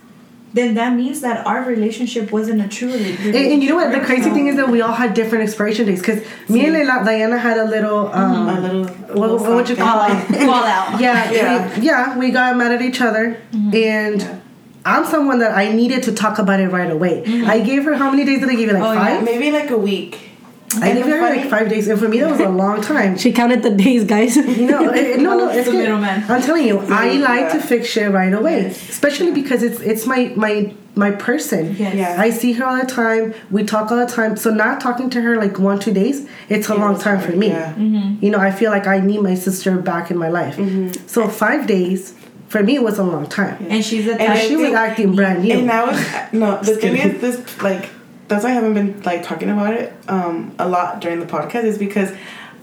[0.56, 3.36] then that means that our relationship wasn't a true relationship.
[3.36, 3.92] And, and you know what?
[3.92, 6.02] The crazy thing is that we all had different expiration dates.
[6.02, 8.08] Because me and Leila, Diana had a little.
[8.08, 8.86] Um, A little.
[9.20, 10.16] what, what would you call it?
[10.50, 11.00] Fall out.
[11.00, 11.78] yeah, Yeah.
[11.80, 14.40] We, yeah, we got mad at each other, and Yeah.
[14.86, 17.24] I'm someone that I needed to talk about it right away.
[17.46, 18.74] I gave her how many days did I give you?
[18.74, 19.16] Like Oh, yeah.
[19.18, 19.24] five.
[19.26, 20.20] Maybe like a week.
[20.82, 22.82] I And gave the her like five days, and for me that was a long
[22.82, 23.18] time.
[23.18, 24.36] She counted the days, guys.
[24.36, 25.84] You know, it, no, no, It's it's the good.
[25.84, 26.24] middleman.
[26.30, 28.90] I'm telling you, I like to fix shit right away, Yes.
[28.90, 31.76] especially because it's it's my my my person.
[31.78, 31.96] Yes.
[31.96, 32.16] Yeah.
[32.20, 33.34] I see her all the time.
[33.52, 34.36] We talk all the time.
[34.38, 37.30] So not talking to her like one two days, it's a Yeah, long time hard,
[37.32, 37.48] for me.
[37.50, 37.78] yeah.
[37.78, 40.58] You know, I feel like I need my sister back in my life.
[40.58, 41.08] Mm-hmm.
[41.08, 42.16] So five days
[42.50, 43.58] for me was a long time.
[43.70, 44.48] And she's the And type.
[44.48, 45.54] She was acting brand new.
[45.58, 46.60] And now it's no.
[46.62, 47.90] The thing is, this like
[48.28, 51.64] that's why I haven't been like talking about it um a lot during the podcast
[51.66, 52.12] is because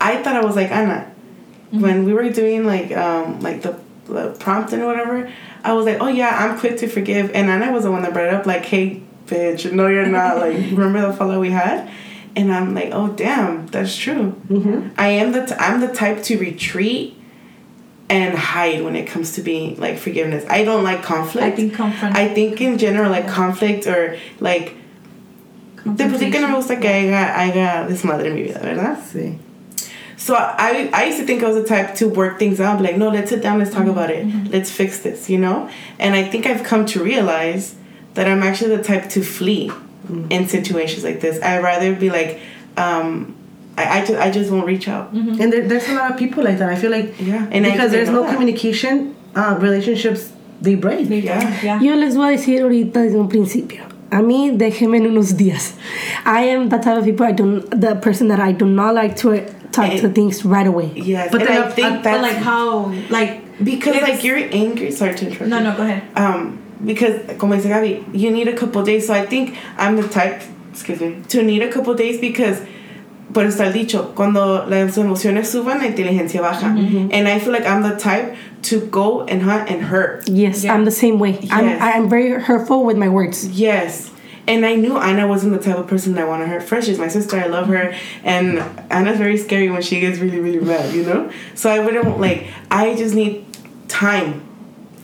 [0.01, 1.11] I thought I was like Anna
[1.71, 5.31] when we were doing like um like the, the prompt and whatever.
[5.65, 8.13] I was like, oh yeah, I'm quick to forgive, and Anna was the one that
[8.13, 8.47] brought it up.
[8.47, 10.37] Like, hey, bitch, no, you're not.
[10.43, 11.89] Like, remember the follow we had?
[12.35, 14.35] And I'm like, oh damn, that's true.
[14.99, 17.17] I am the t- I'm the type to retreat
[18.11, 20.45] and hide when it comes to being like forgiveness.
[20.51, 21.47] I don't like conflict.
[21.47, 22.17] I think confront.
[22.17, 24.75] I think in general, like conflict or like.
[25.85, 28.99] De por sí que no me gusta que haya, haya desmadre en mi vida, ¿verdad?
[29.13, 29.37] Sí.
[30.17, 32.85] So I, I used to think I was the type to work things out, be
[32.85, 34.53] like, no, let's sit down, let's talk about it, Mm-hmm.
[34.53, 35.69] let's fix this, you know?
[35.99, 37.75] And I think I've come to realize
[38.15, 39.71] that I'm actually the type to flee
[40.11, 40.31] Mm.
[40.33, 41.41] in situations like this.
[41.43, 42.41] I'd rather be like,
[42.77, 43.37] um,
[43.79, 45.15] I, I, just, I just won't reach out.
[45.15, 45.41] Mm-hmm.
[45.41, 46.69] And there, there's a lot of people like that.
[46.69, 48.33] I feel like Yeah, and because didn't there's no that.
[48.33, 51.09] communication, uh, relationships they break.
[51.09, 51.61] Yeah.
[51.63, 51.81] yeah.
[51.81, 53.85] Yo les voy a decir ahorita desde un principio.
[54.13, 55.75] A mí déjenme en unos días.
[56.27, 59.17] I am the type of people I don't, the person that I do not like
[59.23, 59.41] to
[59.73, 60.93] talk to things right away.
[60.95, 64.23] Yes, But but then I I- think I- But that's like how, like because like
[64.23, 64.91] you're angry.
[64.91, 65.49] Sorry to interrupt.
[65.49, 65.65] No, you.
[65.65, 66.03] no, go ahead.
[66.15, 69.07] um, because como dice Gaby, you need a couple days.
[69.07, 72.61] So I think I'm the type, excuse me, to need a couple days because
[73.33, 76.67] por está el dicho, cuando las emociones suban, la inteligencia baja.
[76.67, 80.29] And I feel like I'm the type to go and hunt and hurt.
[80.29, 80.75] Yes, Yeah.
[80.75, 81.39] I'm the same way.
[81.51, 81.81] I'm, Yes.
[81.83, 83.47] I'm very hurtful with my words.
[83.49, 84.11] Yes.
[84.47, 86.69] And I knew Anna wasn't the type of person that wanted want to hurt.
[86.69, 87.37] Fresh is my sister.
[87.39, 87.95] I love her.
[88.25, 88.59] And
[88.91, 91.31] Anna's very scary when she gets really, really mad, you know?
[91.55, 93.45] So I wouldn't, like, I just need
[93.89, 94.43] time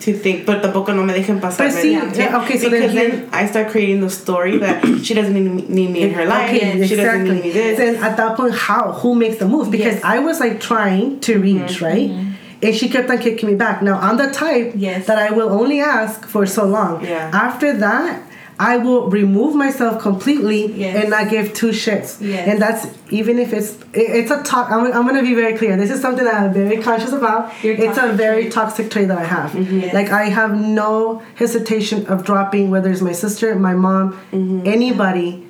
[0.00, 0.46] to think.
[0.46, 1.58] But the tampoco no me dejen pasar.
[1.58, 2.16] But see, ¿verdad?
[2.16, 5.34] yeah, okay, so then because here- then I start creating the story that she doesn't
[5.34, 6.50] need me, need me in her life.
[6.54, 7.78] Okay, She doesn't need me this.
[7.78, 8.92] Then at that point, how?
[8.92, 9.70] Who makes the move?
[9.70, 10.04] Because Yes.
[10.04, 11.84] I was like trying to reach, mm-hmm.
[11.84, 12.10] right?
[12.10, 12.27] Mm-hmm.
[12.62, 13.82] And she kept on kicking me back.
[13.82, 15.06] Now I'm the type Yes.
[15.06, 17.04] that I will only ask for so long.
[17.04, 17.30] Yeah.
[17.32, 18.22] After that,
[18.60, 20.96] I will remove myself completely Yes.
[20.98, 22.16] and not give two shits.
[22.20, 22.48] Yes.
[22.48, 24.70] And that's even if it's it's a talk.
[24.72, 25.76] I'm, I'm gonna be very clear.
[25.76, 27.52] This is something that I'm very conscious about.
[27.62, 28.52] Your it's a very trait.
[28.52, 29.54] toxic trait that I have.
[29.54, 29.94] Yes.
[29.94, 34.18] Like I have no hesitation of dropping whether it's my sister, my mom,
[34.66, 35.46] anybody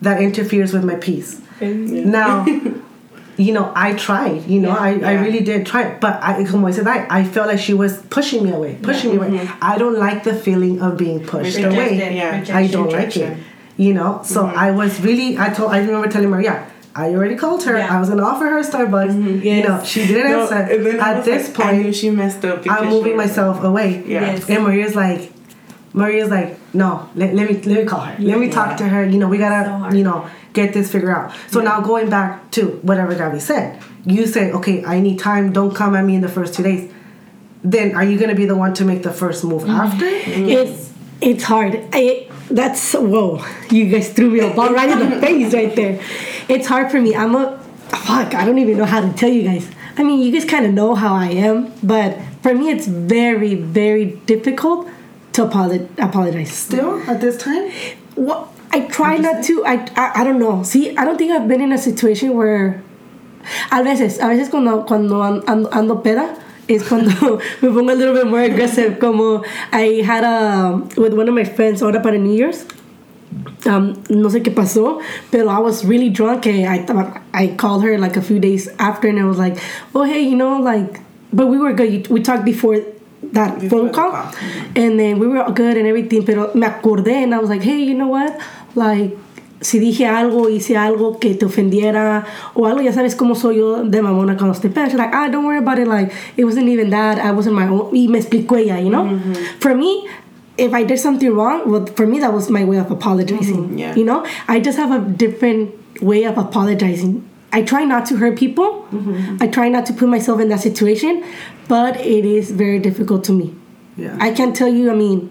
[0.00, 1.40] that interferes with my peace.
[1.60, 2.44] Now,
[3.36, 4.44] you know, I tried.
[4.46, 4.76] You know, Yeah.
[4.76, 5.98] I, I really did try.
[5.98, 9.10] But I, como I said, I, I felt like she was pushing me away, pushing
[9.12, 9.28] me away.
[9.30, 9.58] Mm-hmm.
[9.62, 12.16] I don't like the feeling of being pushed Rejected, away.
[12.16, 12.44] yeah.
[12.52, 13.36] I don't like it.
[13.76, 14.58] You know, so mm-hmm.
[14.58, 15.38] I was really.
[15.38, 15.72] I told.
[15.72, 17.76] I remember telling Maria, I already called her.
[17.76, 17.96] Yeah.
[17.96, 19.12] I was gonna offer her Starbucks.
[19.12, 19.28] Mm-hmm.
[19.28, 19.68] You Yes.
[19.68, 20.54] know, she didn't No, answer.
[21.00, 22.64] At this like, I knew point, she messed up.
[22.68, 24.04] I'm moving myself away.
[24.06, 24.20] Yeah.
[24.32, 24.48] Yes.
[24.50, 25.32] And Maria's like,
[25.94, 28.22] Maria's like, no, let, let me let me call her.
[28.22, 29.04] Let me talk to her.
[29.06, 29.94] You know, we gotta, hard.
[29.96, 31.32] you know, get this figured out.
[31.48, 35.52] So now going back to whatever Gabby said, you say, okay, I need time.
[35.52, 36.92] Don't come at me in the first two days.
[37.64, 39.70] Then are you gonna be the one to make the first move Mm-hmm.
[39.70, 40.04] after?
[40.06, 41.80] It's it's hard.
[41.92, 43.44] I, that's whoa.
[43.70, 46.00] You guys threw me a ball right in the face right there.
[46.48, 47.14] It's hard for me.
[47.14, 48.34] I'm a fuck.
[48.34, 49.70] I don't even know how to tell you guys.
[49.96, 53.54] I mean, you guys kind of know how I am, but for me, it's very
[53.54, 54.88] very difficult
[55.34, 56.50] to apolo- apologize.
[56.52, 57.70] Still at this time?
[58.16, 59.64] What I try not to.
[59.66, 60.62] I, I I don't know.
[60.62, 62.82] See, I don't think I've been in a situation where.
[63.72, 67.10] A veces, a veces cuando cuando an- ando, ando peda es cuando
[67.60, 69.00] me pongo a little bit more aggressive.
[69.00, 72.64] Como I had a with one of my friends ahora para New Year's.
[73.66, 76.46] Um, no sé qué pasó, pero I was really drunk.
[76.46, 79.58] And I thought I called her like a few days after, and I was like,
[79.94, 81.00] "Oh hey, you know, like,"
[81.32, 82.06] but we were good.
[82.08, 82.78] We talked before
[83.32, 84.32] that Before phone call, call.
[84.76, 86.24] and then we were good and everything.
[86.24, 88.38] Pero me acordé, and I was like, "Hey, you know what?
[88.74, 89.16] Like."
[89.62, 93.84] Si dije algo, hice algo que te ofendiera o algo, ya sabes cómo soy yo
[93.84, 94.88] de mamona cuando estoy peda.
[94.88, 95.86] Like, ah, don't worry about it.
[95.86, 97.20] Like, it wasn't even that.
[97.20, 97.90] I wasn't my own.
[97.92, 99.04] Y me explicó ella, you know?
[99.04, 99.60] Mm-hmm.
[99.60, 100.08] For me,
[100.58, 103.68] if I did something wrong, well, for me, that was my way of apologizing.
[103.68, 103.78] Mm-hmm.
[103.78, 103.94] yeah.
[103.94, 105.70] You know, I just have a different
[106.02, 107.22] way of apologizing.
[107.52, 108.88] I try not to hurt people.
[108.90, 109.36] Mm-hmm.
[109.40, 111.22] I try not to put myself in that situation,
[111.68, 113.54] but it is very difficult to me.
[113.96, 114.16] Yeah.
[114.20, 115.30] I can't tell you, I mean,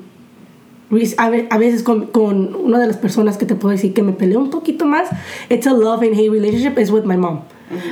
[1.17, 4.13] a a veces con, con una de las personas que te puedo decir que me
[4.13, 5.09] peleó un poquito más,
[5.49, 7.41] it's a love and hate relationship, is with my mom.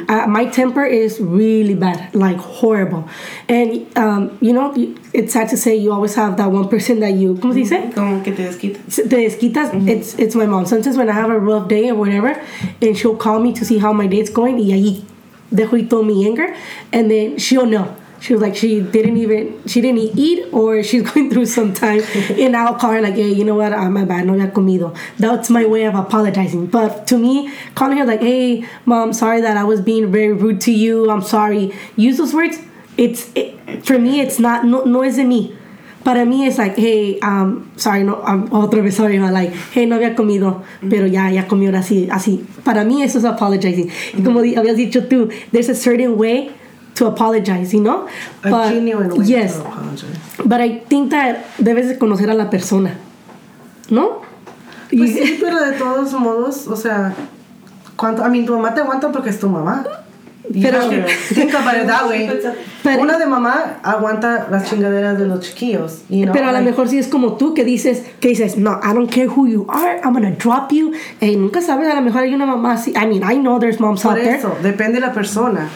[0.09, 3.07] Uh, my temper is really bad, like horrible.
[3.47, 4.73] And, um, you know,
[5.13, 7.93] it's sad to say you always have that one person that you, ¿cómo se dice?
[7.95, 9.09] Como que te desquita.
[9.09, 10.65] te desquitas, it's it's my mom.
[10.65, 12.41] Sometimes when I have a rough day or whatever,
[12.81, 15.03] and she'll call me to see how my day's going, y ahí
[15.53, 16.53] dejo y todo mi anger,
[16.91, 17.95] and then she'll know.
[18.19, 22.01] She was like she didn't even she didn't eat or she's going through some time,
[22.55, 23.73] I'll call her like, hey, you know what?
[23.73, 24.95] I'm my bad, no había comido.
[25.17, 26.67] That's my way of apologizing.
[26.67, 30.62] But to me, calling her like, hey, mom, sorry that I was being very rude
[30.62, 31.10] to you.
[31.10, 31.73] I'm sorry.
[31.95, 32.60] Use those words.
[32.97, 34.19] It's it, for me.
[34.19, 35.55] It's not no no es de mí.
[36.03, 39.86] Para mí es like, hey, um, sorry, no, um, otra vez, sorry, ma, like, hey,
[39.86, 42.45] no había comido, pero ya, ya comió así, así.
[42.63, 43.89] Para mí eso es apologizing.
[44.17, 46.51] Y como habías dicho tú, there's a certain way
[46.99, 48.05] to apologize, you know?
[48.43, 50.17] A genuine way yes, to apologize.
[50.45, 52.93] but I think that debes de conocer a la persona,
[53.89, 54.21] ¿no?
[54.89, 57.13] Pues Y- sí, pero de todos modos, o sea,
[57.95, 58.23] ¿cuánto?
[58.23, 59.83] A mí, tu mamá te aguanta porque es tu mamá.
[60.51, 60.79] Pero-
[61.35, 62.27] think about it that way.
[62.81, 66.01] Pero- Una de mamá aguanta las chingaderas de los chiquillos.
[66.09, 66.33] You know?
[66.33, 69.12] Pero a lo mejor si es como tú que dices, que dices, no, I don't
[69.12, 70.91] care who you are, I'm gonna drop you.
[71.21, 72.91] Y nunca sabes, a lo mejor hay una mamá así.
[72.95, 74.38] I mean, I know there's moms Por out there.
[74.38, 75.69] eso, depende de la persona.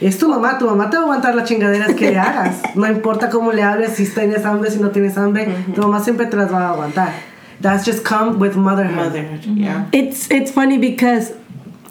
[0.00, 2.60] Es tu mamá, tu mamá te va a aguantar las chingaderas que le hagas.
[2.74, 6.26] No importa cómo le hables, si tienes hambre, si no tienes hambre, tu mamá siempre
[6.26, 7.12] te las va a aguantar.
[7.60, 8.96] That's just come with motherhood.
[8.96, 9.44] Motherhood.
[9.56, 9.86] Yeah.
[9.92, 11.32] It's it's funny because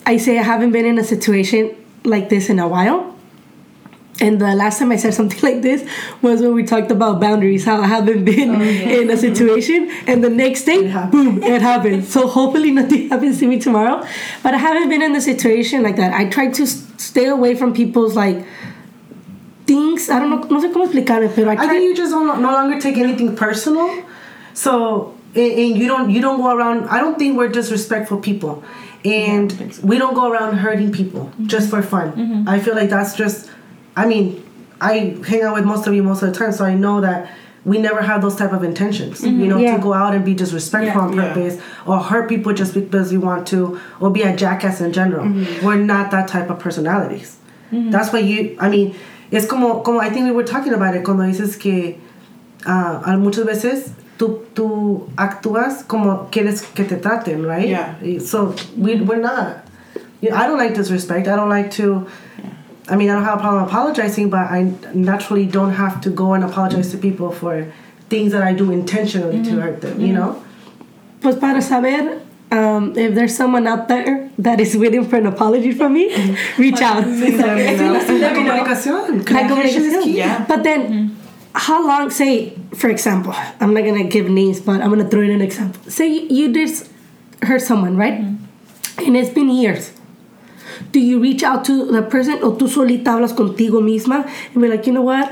[0.05, 1.71] I say I haven't been in a situation
[2.03, 3.14] like this in a while.
[4.21, 5.88] And the last time I said something like this
[6.21, 8.62] was when we talked about boundaries, how I haven't been oh,
[9.01, 12.06] in a situation, and the next day, boom, it happened.
[12.06, 14.06] So hopefully nothing happens to me tomorrow.
[14.43, 16.13] But I haven't been in a situation like that.
[16.13, 18.45] I try to stay away from people's like
[19.65, 20.10] things.
[20.10, 20.88] I don't know, no sé cómo
[21.36, 24.04] pero I I think you just don't, no longer take anything personal.
[24.54, 26.88] So and, and you don't you don't go around.
[26.88, 28.63] I don't think we're disrespectful people,
[29.04, 29.51] and
[29.84, 32.13] we don't go around hurting people just for fun.
[32.13, 32.49] Mm-hmm.
[32.49, 33.51] I feel like that's just.
[33.95, 34.43] I mean,
[34.81, 37.29] I hang out with most of you most of the time, so I know that
[37.63, 39.23] we never have those type of intentions.
[39.23, 39.47] You mm-hmm.
[39.49, 39.77] know, Yeah.
[39.77, 41.34] to go out and be disrespectful on Yeah.
[41.34, 45.25] purpose or hurt people just because we want to, or be a jackass in general.
[45.25, 45.65] Mm-hmm.
[45.65, 47.38] We're not that type of personalities.
[47.71, 47.89] Mm-hmm.
[47.89, 48.55] That's why you.
[48.60, 48.95] I mean,
[49.31, 51.97] it's como como I think we were talking about it cuando dices que
[52.67, 57.67] ah, a muchas veces tú tú actúas como quieres que te traten, right?
[57.67, 58.19] Yeah.
[58.19, 59.65] So we we're not.
[60.21, 61.27] I don't like disrespect.
[61.27, 62.08] I don't like to.
[62.88, 66.34] I mean, I don't have a problem apologizing, but I naturally don't have to go
[66.34, 67.71] and apologize to people for
[68.10, 69.60] things that I do intentionally to mm-hmm.
[69.60, 70.00] hurt them.
[70.00, 70.15] You mm-hmm.
[70.15, 70.43] know.
[71.21, 72.21] Pues para saber
[72.52, 76.62] um, if there's someone out there that is waiting for an apology from me, mm-hmm.
[76.62, 77.06] reach out.
[77.06, 79.17] La comunicación.
[79.17, 80.17] Like Communication is key.
[80.17, 80.45] Yeah.
[80.48, 81.17] But then,
[81.54, 82.10] how long?
[82.10, 85.82] Say, for example, I'm not gonna give names, but I'm gonna throw in an example.
[85.89, 86.89] Say you did s-
[87.41, 88.21] hurt someone, right?
[89.00, 89.91] And it's been years.
[90.91, 94.67] Do you reach out to the person, or tú solita hablas contigo misma and be
[94.67, 95.31] like, you know what?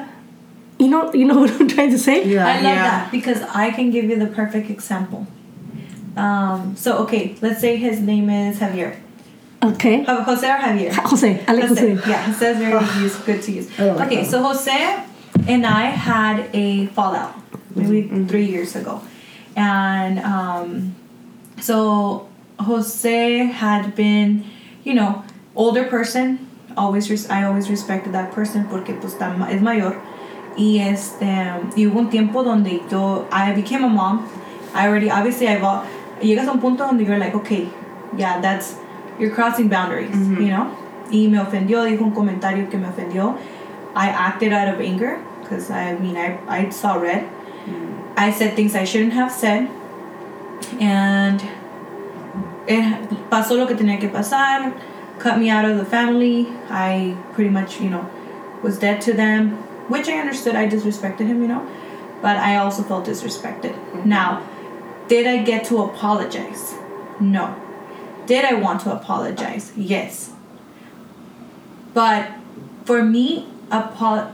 [0.80, 2.26] You know, you know what I'm trying to say?
[2.26, 2.46] Yeah.
[2.48, 2.84] I love Yeah.
[2.84, 5.28] that because I can give you the perfect example.
[6.16, 8.96] Um, so okay, let's say his name is Javier.
[9.64, 10.04] Okay.
[10.04, 10.92] Jose or Javier?
[10.92, 11.44] Jose.
[11.48, 11.94] I like Jose.
[11.94, 13.80] Yeah, Jose is very use, good to use.
[13.80, 15.06] I like okay, that so Jose
[15.48, 17.34] and I had a fallout
[17.76, 19.02] maybe three years ago.
[19.56, 20.96] And um,
[21.62, 22.28] so
[22.60, 24.46] Jose had been,
[24.84, 25.24] you know,
[25.56, 26.50] older person.
[26.76, 30.02] Always, res- I always respected that person porque pues es mayor.
[30.58, 31.26] Y este,
[31.76, 34.30] y hubo un tiempo donde yo, I became a mom.
[34.74, 35.86] I already, obviously, I've, al-
[36.22, 37.70] llegas a un punto donde you're like, okay,
[38.18, 38.76] yeah, that's,
[39.20, 40.42] you're crossing boundaries, mm-hmm.
[40.42, 40.76] you know?
[41.12, 43.38] Y me ofendió, dijo un comentario que me ofendió.
[43.96, 47.30] I acted out of anger because I mean, I, I saw red.
[47.66, 48.14] Mm.
[48.18, 49.70] I said things I shouldn't have said.
[50.80, 51.42] And
[52.68, 54.74] it pasó lo que tenía que pasar,
[55.20, 56.48] cut me out of the family.
[56.70, 58.10] I pretty much, you know,
[58.62, 59.52] was dead to them,
[59.90, 60.56] which I understood.
[60.56, 61.68] I disrespected him, you know,
[62.22, 63.74] but I also felt disrespected.
[63.74, 64.10] Mm-hmm.
[64.10, 64.48] Now,
[65.08, 66.76] did I get to apologize?
[67.20, 67.56] No.
[68.26, 69.74] Did I want to apologize?
[69.76, 70.32] Yes.
[71.94, 72.32] But
[72.86, 74.34] for me, apo-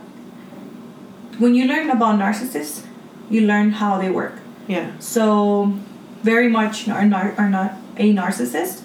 [1.40, 2.86] when you learn about narcissists,
[3.30, 4.34] you learn how they work.
[4.68, 4.92] Yeah.
[5.00, 5.74] So,
[6.22, 8.84] very much are not, are not a narcissist.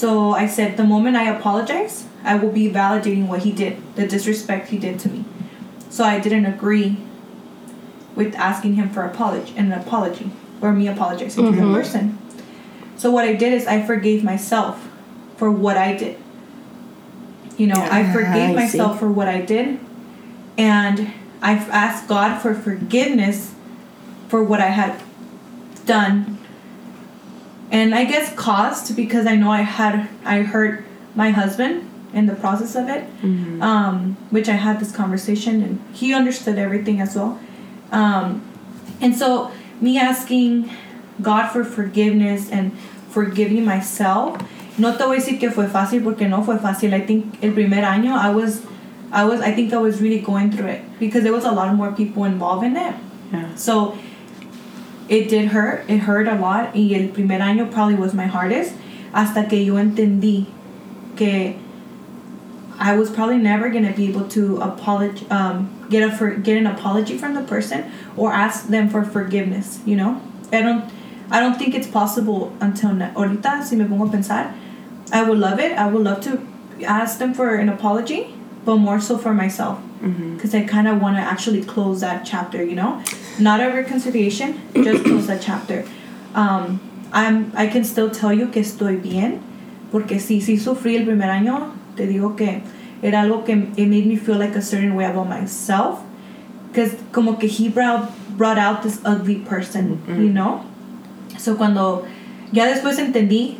[0.00, 4.06] So, I said the moment I apologize, I will be validating what he did, the
[4.08, 5.26] disrespect he did to me.
[5.90, 6.96] So, I didn't agree
[8.16, 10.30] with asking him for apology and an apology
[10.62, 12.16] or me apologizing to the person.
[12.96, 14.88] So, what I did is I forgave myself
[15.36, 16.16] for what I did.
[17.58, 19.78] You know, I Ah, forgave I myself for what I did,
[20.56, 23.52] and I've asked God for forgiveness
[24.28, 24.96] for what I had
[25.84, 26.38] done.
[27.70, 32.34] And I guess caused because I know I had I hurt my husband in the
[32.34, 33.04] process of it,
[33.62, 37.38] um, which I had this conversation and he understood everything as well.
[37.92, 38.42] Um,
[39.00, 40.70] and so me asking
[41.22, 42.76] God for forgiveness and
[43.10, 44.42] forgiving myself.
[44.78, 46.94] No te voy a decir que fue fácil porque no fue fácil.
[46.94, 48.62] I think el primer año I was,
[49.12, 51.74] I was, I think I was really going through it because there was a lot
[51.74, 52.94] more people involved in it.
[53.32, 53.54] Yeah.
[53.56, 53.96] So
[55.10, 55.84] it did hurt.
[55.90, 56.74] It hurt a lot.
[56.74, 58.74] Y el primer año probably was my hardest
[59.12, 60.46] hasta que yo entendí
[61.16, 61.58] que
[62.78, 66.66] I was probably never gonna be able to apologize, um, get a for, get an
[66.66, 69.80] apology from the person or ask them for forgiveness.
[69.84, 70.90] You know, I don't,
[71.30, 73.64] I don't think it's possible until na- ahorita.
[73.64, 74.54] Si me pongo a pensar,
[75.12, 75.72] I would love it.
[75.76, 76.40] I would love to
[76.84, 78.32] ask them for an apology,
[78.64, 79.78] but more so for myself
[80.34, 82.62] because I kind of want to actually close that chapter.
[82.64, 83.02] You know,
[83.38, 85.84] not a reconciliation, just close that chapter.
[86.34, 86.80] Um,
[87.12, 89.40] I'm, I can still tell you que estoy bien,
[89.90, 91.72] porque sí, sí sufrí el primer año.
[91.96, 92.62] Te digo que
[93.02, 96.00] era algo que it made me feel like a certain way about myself,
[96.68, 100.64] because como que he brought brought out this ugly person, you know.
[101.36, 102.06] So cuando
[102.52, 103.56] ya después entendí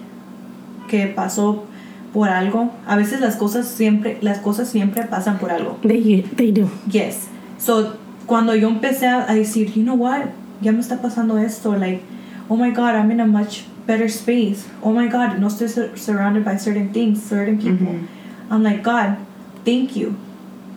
[0.89, 1.67] que pasó
[2.12, 5.79] por algo, a veces las cosas siempre las cosas siempre pasan por algo.
[5.83, 6.68] They, they do.
[6.90, 7.29] Yes.
[7.59, 7.96] So,
[8.27, 12.03] cuando yo empecé a decir, you know what, ya me está pasando esto, like,
[12.49, 14.66] oh my God, I'm in a much better space.
[14.83, 17.77] Oh my God, no estoy sur- surrounded by certain things, certain mm-hmm.
[17.77, 18.09] people.
[18.51, 19.16] I'm like, God,
[19.64, 20.16] thank you.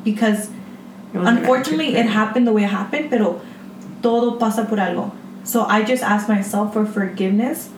[0.04, 0.50] Because
[1.13, 3.41] unfortunately, it happened the way it happened, pero
[4.02, 5.12] todo pasa por algo.
[5.43, 7.69] So, I just asked myself for forgiveness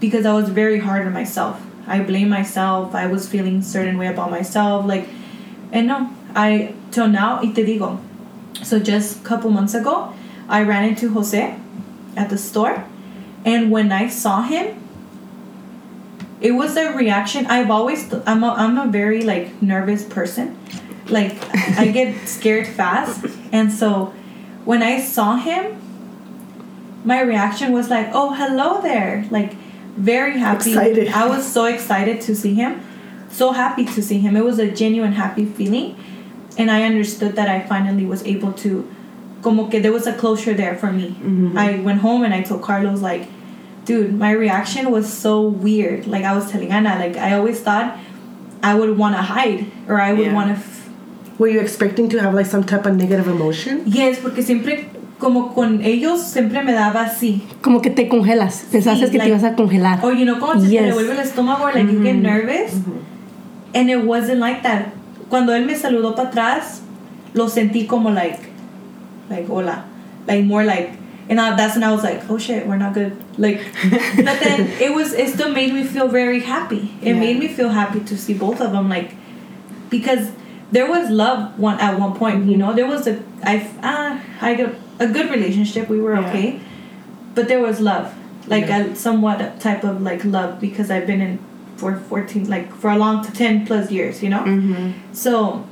[0.00, 1.60] because I was very hard on myself.
[1.86, 2.94] I blame myself.
[2.94, 4.86] I was feeling certain way about myself.
[4.86, 5.08] Like,
[5.72, 8.00] and no, I till now, y te digo.
[8.62, 10.12] So just a couple months ago,
[10.48, 11.56] I ran into Jose
[12.16, 12.84] at the store,
[13.44, 14.76] and when I saw him,
[16.40, 17.46] it was a reaction.
[17.46, 20.58] I've always I'm a, I'm a very like nervous person,
[21.08, 21.36] like
[21.78, 24.12] I get scared fast, and so
[24.64, 25.76] when I saw him,
[27.04, 29.54] my reaction was like, "Oh, hello there!" Like
[29.96, 30.70] very happy.
[30.72, 31.08] Excited.
[31.08, 32.80] I was so excited to see him,
[33.30, 34.36] so happy to see him.
[34.36, 35.96] It was a genuine happy feeling,
[36.58, 38.88] and I understood that I finally was able to,
[39.42, 41.10] como que there was a closure there for me.
[41.10, 41.56] Mm-hmm.
[41.58, 43.28] I went home and I told Carlos like,
[43.84, 46.06] dude, my reaction was so weird.
[46.06, 47.96] Like I was telling Anna, like I always thought
[48.62, 50.34] I would want to hide or I would Yeah.
[50.34, 50.54] want to.
[50.56, 50.88] F-
[51.38, 53.82] Were you expecting to have like some type of negative emotion?
[53.86, 54.86] yes, porque siempre
[55.18, 57.42] como con ellos siempre me daba así.
[57.62, 58.66] Como que te congelas.
[58.70, 60.04] Pensaste Sí, que like- te ibas a congelar.
[60.04, 60.82] Or you know, como se te Yes.
[60.86, 62.74] revuelve el estómago, like you get nervous.
[62.74, 63.74] Mm-hmm.
[63.74, 64.92] And it wasn't like that.
[65.28, 66.80] Cuando él me saludó para atrás,
[67.34, 68.38] lo sentí como like,
[69.28, 69.84] like hola,
[70.26, 70.90] like more like,
[71.28, 73.16] and I, that's when I was like, oh shit, we're not good.
[73.36, 73.60] Like,
[74.16, 76.92] but then it was, it still made me feel very happy.
[77.02, 77.20] It Yeah.
[77.20, 79.14] made me feel happy to see both of them, like,
[79.90, 80.30] because
[80.72, 82.44] there was love one at one point.
[82.44, 82.60] You mm-hmm.
[82.60, 85.88] know, there was a I ah I got a good relationship.
[85.88, 86.28] We were Yeah.
[86.28, 86.60] okay,
[87.34, 88.12] but there was love,
[88.46, 88.86] like Yeah.
[88.92, 91.38] a somewhat type of like love because I've been in
[91.76, 94.92] for 14 like for a long 10 plus years you know Mm-hmm.
[95.12, 95.62] so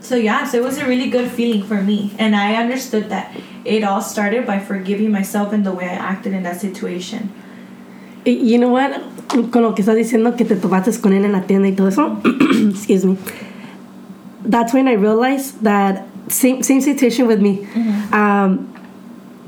[0.00, 3.30] so yeah so it was a really good feeling for me and i understood that
[3.64, 7.30] it all started by forgiving myself and the way i acted in that situation
[8.24, 8.90] You know what?
[9.52, 11.86] Con lo que estás diciendo que te topaste con él en la tienda y todo
[11.86, 12.20] eso.
[12.74, 13.16] excuse me.
[14.44, 17.66] That's when I realized that same same situation with me.
[18.12, 18.72] Um,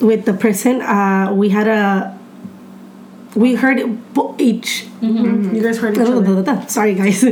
[0.00, 2.16] with the person, uh, we had a
[3.34, 3.80] we heard
[4.14, 4.86] bo- each.
[5.54, 6.24] You guys heard each other.
[6.68, 7.24] Sorry, guys.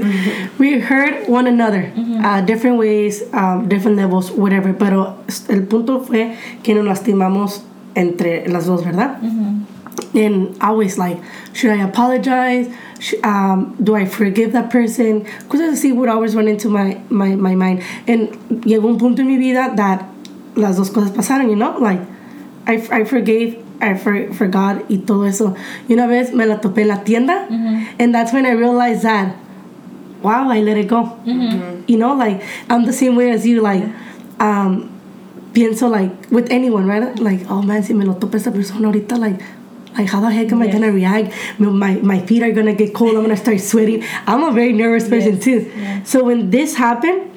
[0.59, 1.90] we heard one another,
[2.22, 4.72] uh, different ways, um, different levels, whatever.
[4.74, 5.16] Pero
[5.49, 7.62] el punto fue que nos lastimamos
[7.94, 9.18] entre las dos, ¿verdad?
[10.16, 11.18] And I was like,
[11.52, 12.74] should I apologize?
[13.22, 15.26] Um, do I forgive that person?
[15.48, 17.82] Cosas así would always run into my, my, my mind.
[18.06, 18.30] And
[18.64, 20.08] llegó un punto en mi vida that
[20.56, 21.76] las dos cosas pasaron, you know?
[21.78, 22.00] Like,
[22.66, 25.54] I, I forgave, I for, forgot y todo eso.
[25.88, 27.46] Y una vez me la topé en la tienda.
[27.98, 29.36] And that's when I realized that,
[30.22, 31.18] wow, I let it go.
[31.86, 33.60] You know, like, I'm the same way as you.
[33.60, 33.84] Like,
[34.40, 34.90] um,
[35.52, 37.18] pienso like with anyone, right?
[37.18, 39.40] Like, oh man, si me lo topa esta persona ahorita, like,
[39.99, 41.32] like how the heck am I gonna react?
[41.59, 43.14] My, my my feet are gonna get cold.
[43.16, 44.05] I'm gonna start sweating.
[44.26, 45.44] I'm a very nervous person Yes.
[45.44, 45.72] too.
[45.76, 46.03] Yeah.
[46.05, 47.30] So when this happened,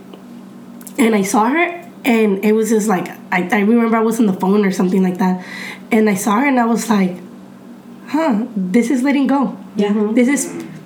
[0.97, 1.65] and I saw her,
[2.05, 5.01] and it was just like I, I remember I was on the phone or something
[5.03, 5.45] like that,
[5.91, 7.15] and I saw her, and I was like,
[8.07, 9.57] huh, this is letting go.
[9.75, 9.89] Yeah.
[9.93, 10.15] Mhm.
[10.15, 10.41] This is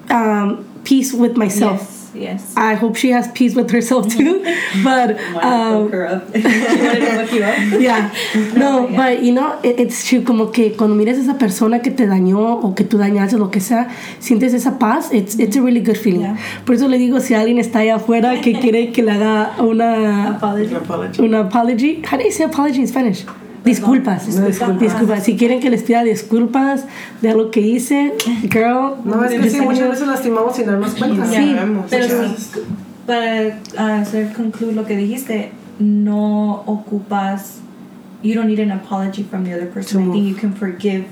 [0.10, 1.80] um, peace with myself.
[1.82, 4.44] yes yes I hope she has peace with herself too.
[4.84, 8.14] but um, her up she wanted to fuck you up yeah.
[8.56, 8.98] No, yeah.
[8.98, 10.22] but you know, it- it's true.
[10.24, 13.50] Como que cuando miras a esa persona que te dañó o que tú dañaste, lo
[13.52, 13.90] que sea,
[14.20, 15.12] sientes esa paz.
[15.14, 16.22] It's, it's a really good feeling.
[16.22, 16.38] Yeah.
[16.66, 20.36] Por eso le digo, si alguien está allá afuera que quiere que le haga una,
[20.36, 21.22] apology Apology.
[21.22, 22.02] una apology.
[22.10, 23.26] How do you say apology in Spanish?
[23.64, 24.26] Disculpas.
[24.26, 24.80] Disculpas.
[24.80, 25.24] Disculpas.
[25.24, 26.86] Si quieren que les pida disculpas
[27.22, 28.14] de algo que hice,
[28.52, 28.96] girl.
[29.06, 31.26] No, es que sí, muchas veces lastimamos sin darnos cuenta.
[31.26, 31.36] Sí.
[31.36, 31.56] Sí,
[31.90, 32.62] pero sí,
[33.06, 37.60] para uh, hacer conclude lo que dijiste, no ocupas,
[38.22, 40.10] you don't need an apology from the other person.
[40.10, 41.06] I think you can forgive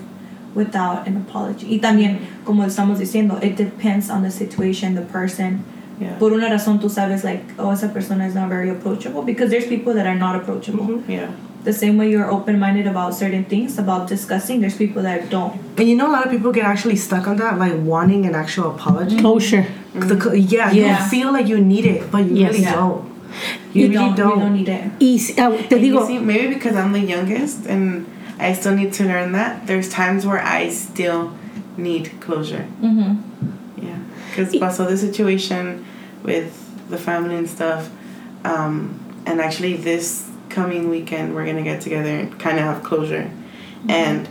[0.54, 1.68] without an apology.
[1.70, 5.64] Y también, como estamos diciendo, it depends on the situation, the person.
[6.00, 6.18] Yeah.
[6.18, 9.68] Por una razón tú sabes, like, oh, esa persona is not very approachable because there's
[9.68, 11.02] people that are not approachable.
[11.08, 11.30] Yeah.
[11.64, 15.54] The same way you're open-minded about certain things, about discussing, there's people that don't.
[15.78, 18.34] And you know, a lot of people get actually stuck on that, like wanting an
[18.34, 19.20] actual apology.
[19.20, 19.66] Closure.
[19.94, 21.04] The yeah, Yeah.
[21.04, 22.52] you feel like you need it, but you Yes.
[22.54, 22.74] really Yeah.
[22.74, 23.06] don't.
[23.74, 24.36] You, really don't, don't.
[24.40, 24.84] You don't need it.
[25.00, 28.06] Y si- ah, te And you digo, see, maybe because I'm the youngest and
[28.40, 29.68] I still need to learn that.
[29.68, 31.32] There's times where I still
[31.78, 32.66] need closure.
[32.82, 33.86] Mm-hmm.
[33.86, 34.00] Yeah,
[34.30, 35.86] because pasó the situation
[36.24, 36.52] with
[36.90, 37.90] the family and stuff,
[38.44, 43.24] um, and actually this coming weekend we're gonna get together and kind of have closure,
[43.24, 43.90] mm-hmm.
[43.90, 44.28] and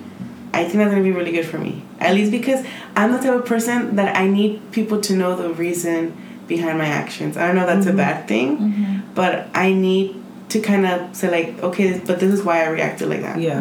[0.53, 1.85] I think that's gonna be really good for me.
[1.99, 2.65] At least because
[2.97, 6.17] I'm the type of person that I need people to know the reason
[6.47, 7.37] behind my actions.
[7.37, 7.97] I don't know if that's a mm-hmm.
[7.99, 9.15] bad thing, mm-hmm.
[9.15, 13.09] but I need to kind of say like, okay, but this is why I reacted
[13.09, 13.41] like that.
[13.41, 13.61] Yeah.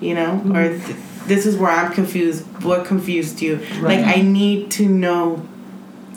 [0.00, 0.40] you know?
[0.54, 0.96] Or th-
[1.26, 2.44] this is where i'm confused.
[2.64, 3.56] What confused you?
[3.80, 5.36] Like i need to know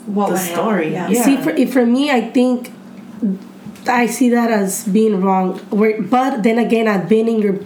[0.06, 1.08] What The story, Yeah.
[1.08, 1.22] yeah.
[1.22, 2.72] See, for, for me, I think
[3.86, 5.60] I see that as being wrong.
[5.70, 7.58] But then again, I've been in your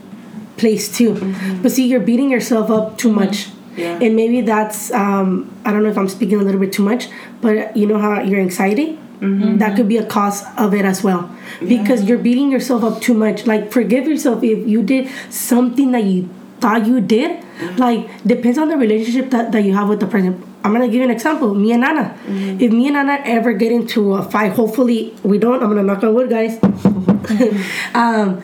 [0.56, 1.14] place too.
[1.14, 1.62] Mm-hmm.
[1.62, 3.18] But see, you're beating yourself up too mm-hmm.
[3.18, 3.48] much.
[3.76, 3.98] Yeah.
[4.00, 7.08] And maybe that's, um, I don't know if I'm speaking a little bit too much,
[7.42, 8.98] but you know how your anxiety?
[9.20, 9.58] Mm-hmm.
[9.58, 11.30] That could be a cause of it as well.
[11.60, 13.46] Because you're beating yourself up too much.
[13.46, 16.28] Like, forgive yourself if you did something that you
[16.60, 17.44] thought you did.
[17.76, 20.42] Like, depends on the relationship that, that you have with the person.
[20.66, 21.54] I'm gonna give you an example.
[21.54, 22.18] Me and Anna.
[22.60, 25.62] If me and Anna ever get into a fight, hopefully we don't.
[25.62, 26.58] I'm gonna knock on wood, guys.
[27.94, 28.42] um,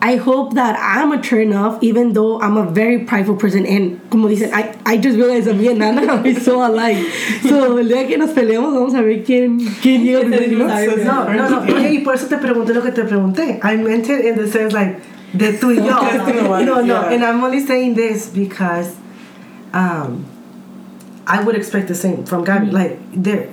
[0.00, 3.66] I hope that I'm mature enough, even though I'm a very prideful person.
[3.66, 7.04] And como dicen, I, I just realized that me and Nana are so alike.
[7.42, 10.68] So el día que nos peleemos, vamos a ver quién, quién llega primero.
[11.04, 11.88] No, no, no.
[11.90, 13.60] Y por eso te pregunté lo que te pregunté.
[13.62, 15.02] I meant it in the sense like
[15.34, 16.64] de tú y yo.
[16.64, 17.08] No, no.
[17.08, 18.96] And I'm only saying this because
[19.74, 20.24] um,
[21.28, 22.68] I would expect the same from Gabby.
[22.68, 22.72] Mm.
[22.72, 23.52] Like there,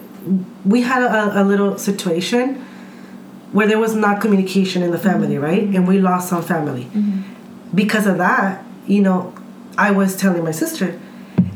[0.66, 2.66] we had a, a little situation
[3.52, 5.44] where there was not communication in the family, mm-hmm.
[5.44, 5.64] right?
[5.64, 6.86] And we lost some family.
[6.86, 7.76] Mm-hmm.
[7.76, 9.36] Because of that, you know,
[9.78, 11.00] I was telling my sister,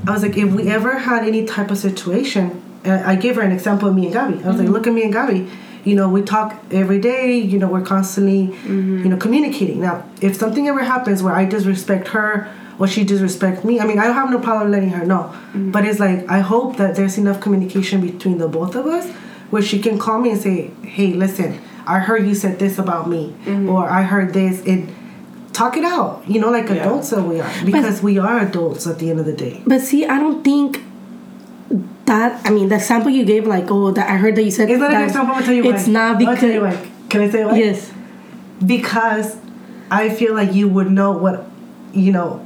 [0.06, 3.42] I was like, if we ever had any type of situation, and I gave her
[3.42, 4.44] an example of me and Gabby.
[4.44, 4.74] I was like, mm-hmm.
[4.74, 5.50] look at me and Gabby.
[5.84, 7.38] You know, we talk every day.
[7.38, 9.82] You know, we're constantly, you know, communicating.
[9.82, 12.50] Now, if something ever happens where I disrespect her
[12.80, 15.34] or she disrespect me, I mean, I don't have no problem letting her know.
[15.54, 15.72] Mm.
[15.72, 19.10] But it's like I hope that there's enough communication between the both of us
[19.52, 23.10] where she can call me and say, "Hey, listen, I heard you said this about
[23.10, 23.70] me, mm-hmm.
[23.70, 24.90] or I heard this," and
[25.54, 26.24] talk it out.
[26.28, 26.76] You know, like Yeah.
[26.86, 29.62] adults that we are, because we are adults at the end of the day.
[29.68, 30.82] But see, I don't think
[32.06, 34.70] that I mean the example you gave like oh that I heard that you said
[34.70, 35.36] It's not a that good example.
[35.36, 35.76] I'll tell you why.
[35.76, 36.90] it's not I'll because tell you why.
[37.10, 37.56] Can I say why?
[37.58, 37.92] yes
[38.66, 39.38] Because
[39.92, 41.48] I feel like you would know what,
[41.94, 42.46] you know,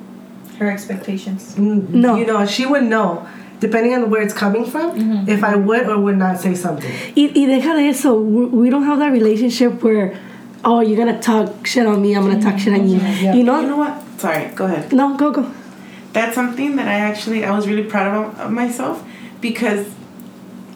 [0.60, 1.56] Her expectations.
[1.56, 2.16] Mm, no.
[2.16, 3.28] You know, she would know,
[3.60, 5.30] depending on where it's coming from, mm-hmm.
[5.30, 6.91] if I would or would not say something.
[7.16, 10.14] y, y deja de eso we we don't have that relationship where
[10.64, 13.34] oh you're gonna talk shit on me I'm gonna talk shit on you Yeah.
[13.34, 13.93] you know You know what?
[14.18, 14.93] Sorry, go ahead.
[14.93, 15.43] no go go
[16.14, 19.04] That's something that I actually I was really proud of, of myself
[19.41, 19.88] because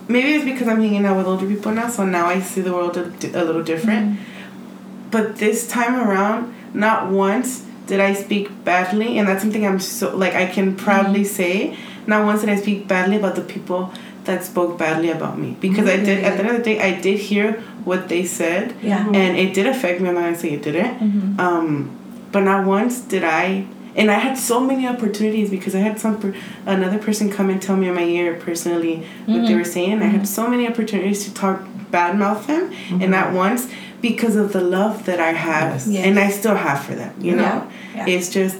[0.09, 2.73] maybe it's because I'm hanging out with older people now, so now I see the
[2.73, 3.03] world a,
[3.39, 4.03] a little different.
[4.17, 5.11] Mm-hmm.
[5.11, 10.15] But this time around, not once did I speak badly, and that's something I'm so
[10.15, 11.35] like I can proudly mm-hmm.
[11.73, 11.77] say.
[12.05, 13.91] Not once did I speak badly about the people
[14.25, 16.23] that spoke badly about me because I did.
[16.23, 18.99] At the end of the day, I did hear what they said, Yeah.
[18.99, 19.15] Mm-hmm.
[19.15, 20.09] and it did affect me.
[20.09, 20.99] I'm not gonna say it didn't.
[20.99, 21.39] Mm-hmm.
[21.39, 21.97] Um,
[22.31, 23.65] but not once did I.
[23.95, 26.35] And I had so many opportunities because I had some per,
[26.67, 30.03] another person come and tell me in my ear personally what they were saying.
[30.03, 32.71] I had so many opportunities to talk bad mouth them,
[33.01, 33.67] and not once
[34.01, 35.87] because of the love that I have Yes.
[35.87, 36.05] Yes.
[36.05, 37.13] and I still have for them.
[37.19, 38.05] You know, Yeah.
[38.05, 38.15] Yeah.
[38.15, 38.57] it's just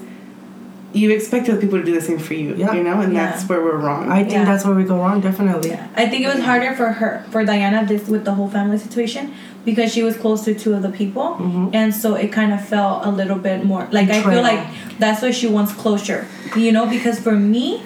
[0.93, 2.55] you expect other people to do the same for you.
[2.55, 2.73] Yeah.
[2.73, 3.29] You know, and Yeah.
[3.29, 4.09] that's where we're wrong.
[4.09, 4.45] I think Yeah.
[4.45, 5.77] that's where we go wrong, definitely.
[5.95, 9.31] I think it was harder for her, for Diana, this with the whole family situation,
[9.65, 11.67] because she was close to two of the people, mm-hmm.
[11.73, 14.61] and so it kind of felt a little bit more like I feel like
[14.97, 16.25] that's why she wants closure,
[16.55, 17.83] you know, because for me,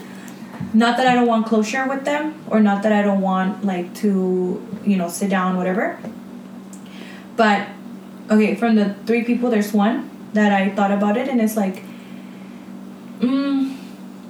[0.73, 3.93] not that I don't want closure with them, or not that I don't want like
[3.95, 5.97] to, you know, sit down, whatever.
[7.35, 7.67] But
[8.29, 11.83] okay, from the three people, there's one that I thought about it, and it's like,
[13.19, 13.75] mm,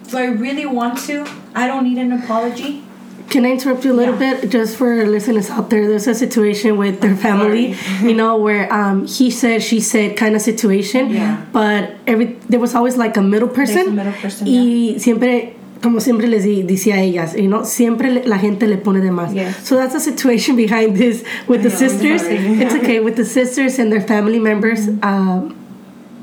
[0.09, 1.25] do I really want to?
[1.55, 2.83] I don't need an apology.
[3.29, 4.41] Can I interrupt you a little Yeah.
[4.41, 5.87] bit just for listeners out there?
[5.87, 10.35] There's a situation with their family, you know, where um, he said, she said kind
[10.35, 11.39] of situation, Yeah.
[11.53, 13.75] but every there was always like a middle person.
[13.75, 17.63] There's a middle person, y siempre, como siempre les di- decía a ellas, you know,
[17.65, 19.33] siempre le- la gente le pone de más.
[19.33, 19.55] Yes.
[19.63, 22.21] So that's the situation behind this with the know, sisters.
[22.25, 25.55] It's okay with the sisters and their family members um,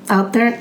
[0.08, 0.58] out there.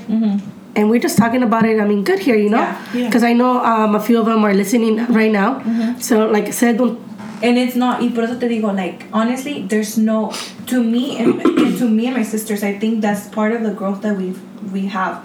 [0.75, 1.79] And we're just talking about it.
[1.79, 2.77] I mean, good here, you know, Yeah.
[2.93, 3.05] Yeah.
[3.07, 5.61] because I know um, a few of them are listening right now.
[5.99, 6.99] So, like I said, don't
[7.43, 10.33] and it's not y por eso te digo like honestly there's no
[10.65, 13.69] to me and, and to me and my sisters i think that's part of the
[13.69, 14.33] growth that we
[14.73, 15.21] we have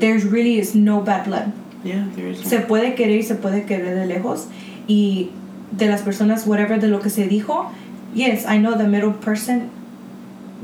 [0.00, 1.52] there's really is no bad blood
[1.84, 2.38] yeah, there is.
[2.40, 4.46] se puede querer y se puede querer de lejos.
[4.88, 5.30] Y
[5.70, 7.70] de las personas whatever de lo que se dijo
[8.14, 9.70] yes i know the middle person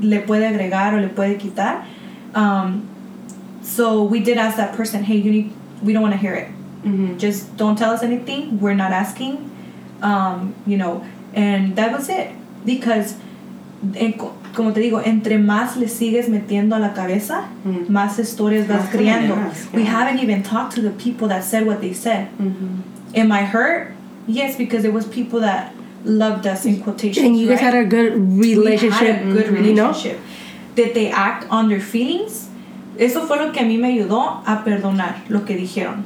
[0.01, 1.83] le puede agregar o le puede quitar.
[2.35, 2.87] Um,
[3.63, 5.51] so we did ask that person hey you need
[5.83, 6.47] we don't want to hear it.
[6.85, 7.17] Mhm.
[7.17, 8.59] just don't tell us anything.
[8.59, 9.49] We're not asking.
[10.01, 11.03] Um, you know
[11.33, 12.29] and that was it.
[12.65, 13.15] Because
[14.55, 17.91] como te digo entre más le sigues metiendo a la cabeza Mm.
[17.91, 21.93] más historias vas problemas, we haven't even talked to the people that said what they
[21.93, 23.19] said Mhm.
[23.21, 23.91] am i hurt
[24.27, 25.71] yes because it was people that
[26.05, 27.73] loved us in quotations and you guys right?
[27.73, 29.89] had a good We relationship, had a good you know.
[29.89, 30.17] relationship
[30.75, 32.47] did they act on their feelings
[32.97, 36.03] eso fue lo que a mí me ayudó a perdonar lo que dijeron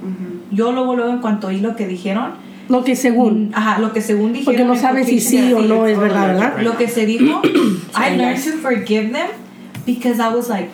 [0.51, 2.31] yo luego luego en cuanto oí lo que dijeron
[2.69, 4.45] Lo que según, mm, Ajá, lo que según dijeron.
[4.45, 6.61] porque no en saben si sí o no es verdad, ¿verdad?
[6.61, 7.41] Lo que se dijo,
[7.95, 9.29] I learned to forgive them
[9.85, 10.69] because I was like,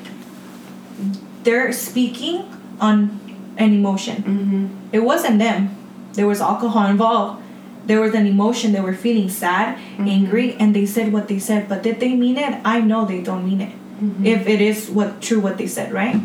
[1.44, 2.44] they're speaking
[2.80, 3.20] on
[3.58, 4.24] an emotion.
[4.24, 4.94] Mhm.
[4.94, 5.70] It wasn't them.
[6.14, 7.42] There was alcohol involved.
[7.86, 8.72] There was an emotion.
[8.72, 10.08] They were feeling sad, mm-hmm.
[10.08, 11.68] angry, and they said what they said.
[11.68, 12.60] But did they mean it?
[12.64, 13.74] I know they don't mean it.
[14.02, 14.26] Mm-hmm.
[14.26, 16.22] If it is what true what they said, right?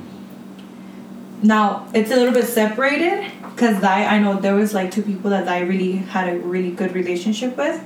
[1.43, 5.31] Now it's a little bit separated because I I know there was like two people
[5.31, 7.81] that I really had a really good relationship with,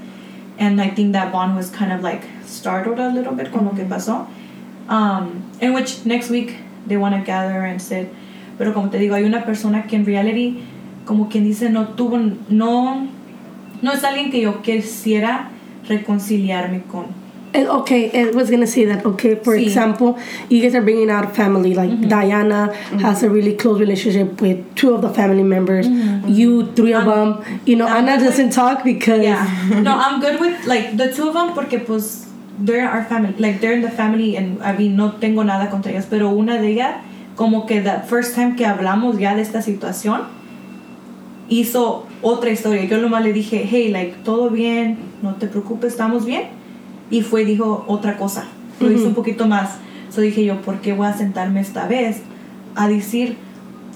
[0.59, 3.73] and I think that bond was kind of like startled a little bit con lo
[3.73, 4.27] que pasó.
[4.89, 6.57] Um, in which next week
[6.87, 8.09] they want to gather and sit,
[8.57, 10.64] pero como te digo hay una persona que en reality
[11.05, 13.09] como quien dice no tuvo no
[13.83, 15.51] no es alguien que yo quisiera
[15.87, 17.28] reconciliarme con.
[17.55, 19.07] And okay, eh, I was gonna say that.
[19.07, 19.63] Okay, for Sí.
[19.63, 20.19] example,
[20.51, 21.75] you guys are bringing out a family.
[21.75, 22.09] Like mm-hmm.
[22.09, 22.99] Diana mm-hmm.
[22.99, 25.89] has a really close relationship with two of the family members.
[25.89, 26.29] Mm-hmm.
[26.29, 27.41] You, three of them.
[27.65, 29.49] You know, I'm Anna doesn't talk because Yeah.
[29.83, 32.27] no, I'm good with like the two of them porque pues
[32.59, 33.35] they're our family.
[33.39, 36.61] Like they're in the family and I mean no tengo nada contra ellas, pero una
[36.61, 36.97] de ellas
[37.35, 40.23] como que the first time que hablamos ya de esta situación
[41.49, 42.85] hizo otra historia.
[42.85, 46.58] Yo nomás le dije, "Hey, like todo bien, no te preocupes, estamos bien."
[47.11, 48.45] Y fue dijo otra cosa.
[48.81, 49.79] Lo hizo un poquito más.
[50.11, 52.19] So dije yo, ¿por qué voy a sentarme esta vez
[52.75, 53.37] a decir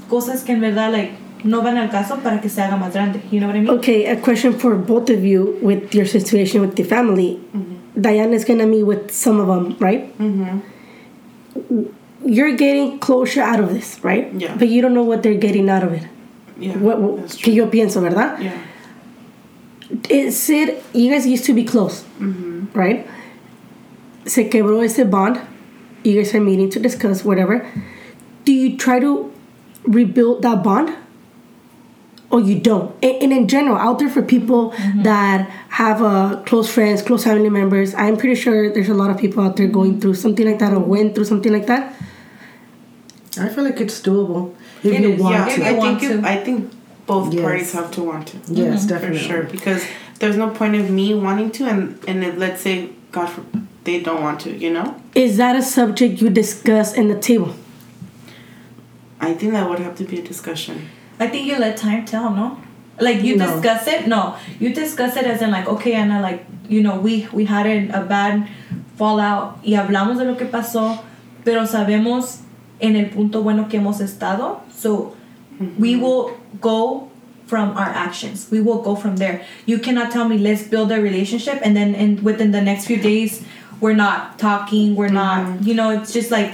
[0.09, 1.13] cosas que en verdad like
[1.45, 3.21] no van al caso para que se haga más grande?
[3.31, 3.71] You know what I mean?
[3.79, 7.39] Okay, a question for both of you with your situation with the family.
[7.95, 10.05] Diana's gonna meet with some of them, right?
[12.25, 14.33] You're getting closure out of this, right?
[14.35, 14.57] Yeah.
[14.57, 16.03] But you don't know what they're getting out of it.
[16.59, 18.39] Yeah, What, what- que yo pienso, ¿verdad?
[18.41, 18.53] Yeah.
[20.09, 22.05] is it you guys used to be close,
[22.75, 23.07] right?
[24.27, 25.41] Se quebró ese bond.
[26.05, 27.66] You guys are meeting to discuss whatever.
[28.45, 29.33] Do you try to
[29.85, 30.97] rebuild that bond?
[32.31, 32.93] Or you don't?
[33.05, 34.70] And, and in general, out there for people
[35.03, 39.18] that have uh, close friends, close family members, I'm pretty sure there's a lot of
[39.18, 41.95] people out there going through something like that or went through something like that.
[43.39, 45.61] I feel like it's doable if It you is, want yeah, to.
[45.61, 46.25] you I want think it.
[46.25, 46.73] I think
[47.07, 47.43] both Yes.
[47.43, 48.37] parties have to want to.
[48.49, 48.87] Yes, definitely.
[48.87, 49.18] For definitely.
[49.18, 49.85] sure, because
[50.23, 53.43] there's no point of me wanting to, and and if, let's say God, for,
[53.83, 54.95] they don't want to, you know.
[55.16, 57.57] Is that a subject you discuss in the table?
[59.20, 60.89] I think that would have to be a discussion.
[61.18, 62.57] I think you let time tell, no?
[63.01, 63.47] Like you No.
[63.47, 64.07] discuss it.
[64.07, 67.66] No, you discuss it as in like, okay, Anna, like you know, we we had
[67.66, 68.47] a, a bad
[68.97, 71.01] fallout y hablamos de lo que pasó,
[71.45, 72.43] pero sabemos
[72.79, 74.61] en el punto bueno que hemos estado.
[74.70, 75.16] So
[75.59, 76.01] we mm-hmm.
[76.01, 77.11] will go
[77.53, 78.49] from our actions.
[78.51, 79.37] We will go from there.
[79.67, 82.97] You cannot tell me let's build a relationship and then in within the next few
[82.97, 83.45] days
[83.83, 84.97] we're not talking.
[84.97, 85.41] We're not.
[85.45, 85.69] Mm-hmm.
[85.69, 86.53] You know, it's just like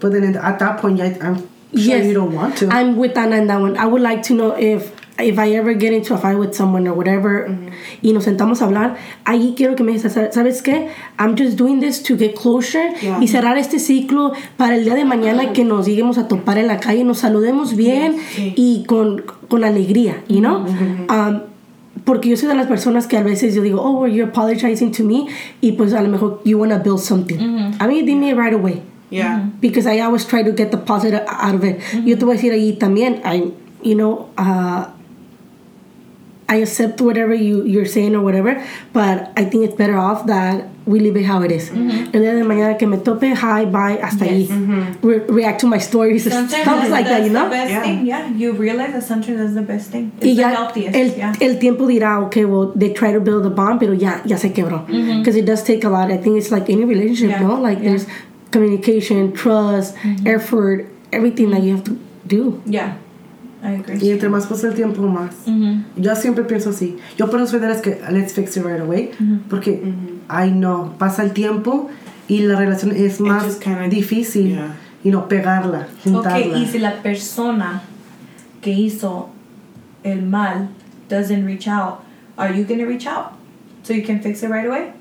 [0.00, 2.06] But then at that point, I, I'm sure Yes.
[2.06, 2.68] you don't want to.
[2.78, 3.76] I'm with Anna in that one.
[3.76, 4.80] I would like to know if
[5.22, 7.48] if I ever get into a fight with someone or whatever
[8.02, 10.88] y nos sentamos a hablar, ahí quiero que me digas, ¿sabes qué?
[11.18, 13.18] I'm just doing this to get closure Yeah.
[13.20, 16.66] y cerrar este ciclo para el día de mañana que nos lleguemos a topar en
[16.66, 18.52] la calle, nos saludemos bien Sí.
[18.56, 20.64] y con, con alegría, you know?
[21.08, 21.40] Um,
[22.04, 24.90] porque yo soy de las personas que a veces yo digo, oh, well, you're apologizing
[24.92, 25.26] to me
[25.60, 27.38] y pues a lo mejor you want to build something.
[27.78, 29.50] A mí dime right away Yeah.
[29.60, 31.78] because I always try to get the positive out of it.
[32.04, 33.52] Yo te voy a decir ahí también, I,
[33.82, 34.86] you know, uh,
[36.48, 38.62] I accept whatever you, you're saying or whatever,
[38.92, 41.70] but I think it's better off that we leave it how it is.
[41.70, 44.50] El día de mañana que me tope, hi, bye, hasta Yes.
[44.50, 44.96] ahí.
[45.02, 47.44] Re- react to my stories, sometimes stuff like that, you know?
[47.44, 47.82] the best Yeah.
[47.82, 48.04] thing.
[48.06, 50.10] Yeah, you realize that sometimes that's the best thing.
[50.20, 50.94] It's Y the ya healthiest.
[50.96, 51.32] el, yeah.
[51.40, 54.50] el tiempo dirá, okay, well, they try to build a bond, pero ya, ya se
[54.52, 54.84] quebró.
[54.86, 56.10] Because it does take a lot.
[56.10, 57.48] I think it's like any relationship, Mm-hmm.
[57.48, 57.60] Yeah, no?
[57.62, 57.92] Like yeah.
[57.94, 57.96] Mm-hmm.
[57.96, 58.06] there's
[58.50, 59.94] communication, trust,
[60.26, 62.60] effort, everything that you have to do.
[62.66, 62.98] yeah, I agree.
[64.00, 65.34] Y entre más pasa el tiempo, más.
[65.96, 66.96] Yo siempre pienso así.
[67.16, 69.10] Yo por eso soy de las que let's fix it right away.
[69.48, 69.82] Porque
[70.28, 71.88] I know, pasa el tiempo
[72.28, 74.48] y la relación es más just kinda- difícil.
[74.50, 74.74] yeah.
[75.04, 76.38] You know, pegarla, juntarla.
[76.38, 77.82] Okay, y si la persona
[78.60, 79.30] que hizo
[80.04, 80.68] el mal
[81.08, 81.98] doesn't reach out,
[82.36, 83.32] are you gonna reach out
[83.82, 84.92] so you can fix it right away?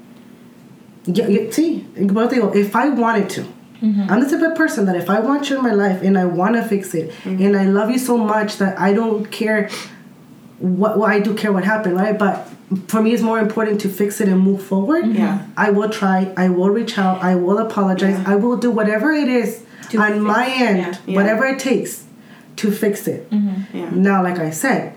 [1.05, 3.41] Yeah, yeah, sí, pero te digo, if I wanted to,
[3.82, 4.12] Mm-hmm.
[4.12, 6.26] I'm the type of person that if I want you in my life and I
[6.26, 7.42] want to fix it mm-hmm.
[7.44, 9.70] and I love you so much that I don't care
[10.60, 12.18] what, well, I do care what happened, right?
[12.18, 12.48] But
[12.88, 15.04] for me, it's more important to fix it and move forward.
[15.06, 15.16] Mm-hmm.
[15.18, 15.46] Yeah.
[15.58, 18.32] I will try, I will reach out, I will apologize, Yeah.
[18.34, 20.98] I will do whatever it is To on fix- my end, yeah.
[21.08, 21.16] Yeah.
[21.16, 22.06] whatever it takes
[22.58, 23.28] to fix it.
[23.32, 23.90] Yeah.
[23.92, 24.94] Now, like I said,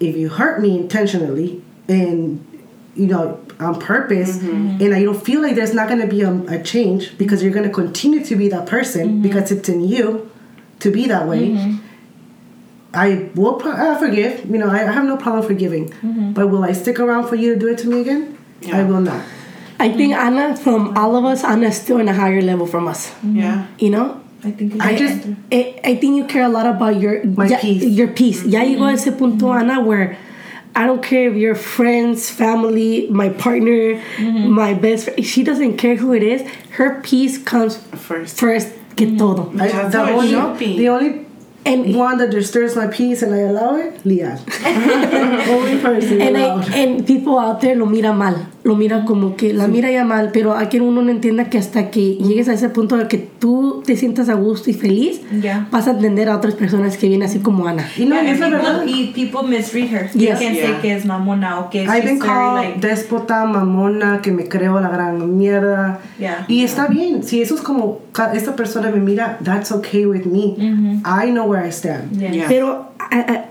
[0.00, 2.44] if you hurt me intentionally and
[2.96, 4.82] you know on purpose, mm-hmm.
[4.82, 7.52] and I don't feel like there's not going to be a, a change because you're
[7.52, 9.22] going to continue to be that person mm-hmm.
[9.22, 10.30] because it's in you
[10.80, 11.48] to be that way.
[11.50, 11.76] Mm-hmm.
[12.94, 14.46] I will pro- I forgive.
[14.46, 15.92] You know, I, I have no problem forgiving,
[16.34, 18.38] but will I stick around for you to do it to me again?
[18.72, 19.22] I will not.
[19.78, 22.88] I think Anna, from all of us, Anna is still in a higher level from
[22.88, 23.12] us.
[23.22, 23.66] Yeah.
[23.78, 24.22] You know?
[24.42, 27.58] I think I just- I, I think you care a lot about your My ya-
[27.58, 27.84] peace.
[27.84, 28.44] Your peace.
[28.44, 30.16] Ya llegó a ese punto, Ana, where
[30.76, 34.50] I don't care if you're friends, family, my partner, mm-hmm.
[34.50, 35.24] my best friend.
[35.24, 36.42] She doesn't care who it is.
[36.72, 38.38] Her peace comes First.
[38.38, 39.16] first que mm-hmm.
[39.16, 39.50] todo.
[39.54, 41.26] I, That's the only, the only
[41.66, 44.38] And one that disturbs my peace and I allow it, Lian.
[45.48, 46.70] only person And, allowed.
[46.70, 50.04] I, and people out there lo mira mal, lo mira como que la mira ya
[50.04, 53.16] mal, pero aquí uno no entienda que hasta que llegues a ese punto de que
[53.18, 55.68] tú te sientas a gusto y feliz, Yeah.
[55.70, 57.88] vas a entender a otras personas que vienen así como Ana.
[57.96, 58.84] y no, Yeah, es la people, verdad.
[58.86, 60.10] y people misread her.
[60.14, 60.30] Yes.
[60.40, 60.80] can say Yeah.
[60.82, 64.88] que es mamona o que I've been called like déspota, mamona, que me creo la
[64.88, 66.00] gran mierda.
[66.18, 66.44] Yeah.
[66.48, 67.22] Y está bien.
[67.22, 68.00] Si eso es como
[68.34, 70.56] esta persona me mira, that's okay with me.
[71.04, 72.18] I know where I stand.
[72.20, 72.32] yeah.
[72.32, 72.46] Yeah.
[72.48, 73.44] Pero a-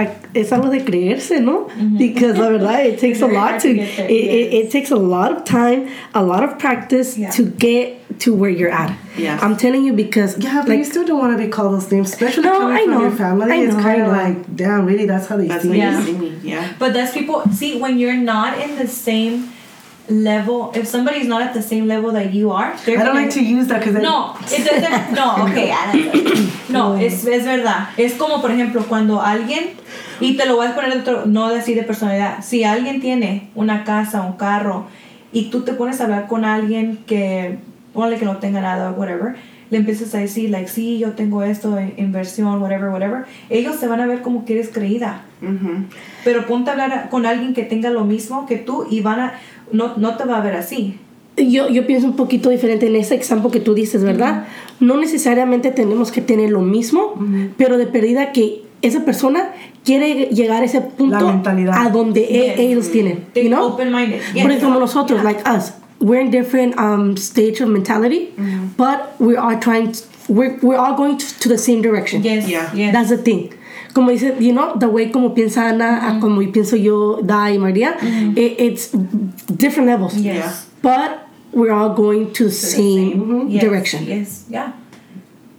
[0.34, 1.68] es algo de creerse, ¿no?
[1.98, 4.90] Because la verdad, it takes a lot to, to it, get there, it, it takes
[4.90, 7.30] a lot of time, a lot of practice Yeah.
[7.30, 8.96] to get to where you're at.
[9.16, 9.38] Yeah.
[9.40, 11.90] I'm telling you because Yeah, but like, you still don't want to be called those
[11.90, 13.00] names, especially No, coming I from know.
[13.02, 13.50] your family.
[13.52, 15.06] I it's know, kind of like, damn, really?
[15.06, 15.80] That's how they That's see what me.
[15.80, 16.04] Yeah.
[16.04, 16.38] see me.
[16.42, 16.72] Yeah.
[16.78, 19.52] But that's people see when you're not in the same
[20.10, 20.72] level.
[20.74, 23.68] If somebody's not at the same level that you are, I don't like to use
[23.68, 25.12] that because No, it doesn't.
[25.14, 25.72] No, okay.
[26.68, 27.88] No, es, es verdad.
[27.96, 29.70] Es como, por ejemplo, cuando alguien,
[30.20, 33.84] y te lo voy a poner otro, no decir de personalidad, si alguien tiene una
[33.84, 34.86] casa, un carro,
[35.32, 37.58] y tú te pones a hablar con alguien que
[37.92, 39.34] ponle que no tenga nada, whatever,
[39.70, 44.00] le empiezas a decir, like, sí, yo tengo esto, inversión, whatever, whatever, ellos se van
[44.00, 45.22] a ver como que eres creída.
[45.40, 45.86] Mhm.
[46.24, 49.34] Pero ponte a hablar con alguien que tenga lo mismo que tú y van a,
[49.72, 50.98] no, no te va a ver así.
[51.36, 54.44] Yo, yo pienso un poquito diferente en ese ejemplo que tú dices, ¿verdad?
[54.80, 57.14] No necesariamente tenemos que tener lo mismo,
[57.56, 59.50] pero de perdida que esa persona
[59.84, 61.16] quiere llegar a ese punto
[61.72, 62.58] a donde e- Yes.
[62.58, 63.66] ellos tienen, you know?
[63.68, 64.20] open-minded.
[64.34, 64.42] Yes.
[64.42, 65.30] Por ejemplo, nosotros, Yeah.
[65.32, 68.68] like us, we're in different um, stage of mentality, mm-hmm.
[68.76, 72.22] but we are trying, to, we're, we're all going to, to the same direction.
[72.22, 72.72] Yes, Yeah.
[72.74, 72.92] yes.
[72.92, 73.54] That's the thing.
[73.92, 77.56] Como dice, you know, the way como piensa Ana, a como pienso yo, Da y
[77.58, 78.38] María, mm-hmm.
[78.38, 78.88] it, it's
[79.56, 80.16] different levels.
[80.16, 80.68] Yes.
[80.80, 84.04] But we're all going to the the same, Yes, direction.
[84.04, 84.72] Yes, yeah.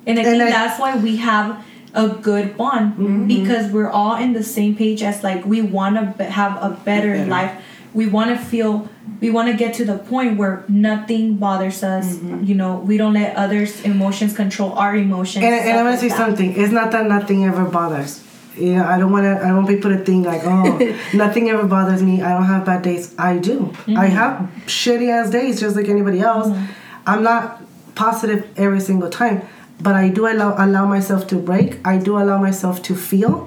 [0.07, 1.63] And I And think I- that's why we have
[1.93, 6.15] a good bond because we're all in the same page as like we want to
[6.17, 7.29] be- have a better, Better.
[7.29, 7.51] life.
[7.93, 8.89] We want to feel,
[9.19, 12.15] we want to get to the point where nothing bothers us.
[12.15, 12.43] Mm-hmm.
[12.45, 15.43] You know, we don't let others' emotions control our emotions.
[15.43, 16.17] And, and I'm gonna like say that.
[16.17, 16.55] something.
[16.55, 18.23] It's not that nothing ever bothers.
[18.57, 19.43] You know, I don't want to.
[19.43, 22.21] I don't want people to think like, oh, nothing ever bothers me.
[22.21, 23.15] I don't have bad days.
[23.17, 23.59] I do.
[23.59, 23.95] I mm-hmm.
[23.95, 26.47] have shitty ass days, just like anybody else.
[26.47, 26.65] Mm-hmm.
[27.05, 27.61] I'm not
[27.95, 29.41] positive every single time,
[29.79, 31.85] but I do allow allow myself to break.
[31.85, 33.45] I do allow myself to feel,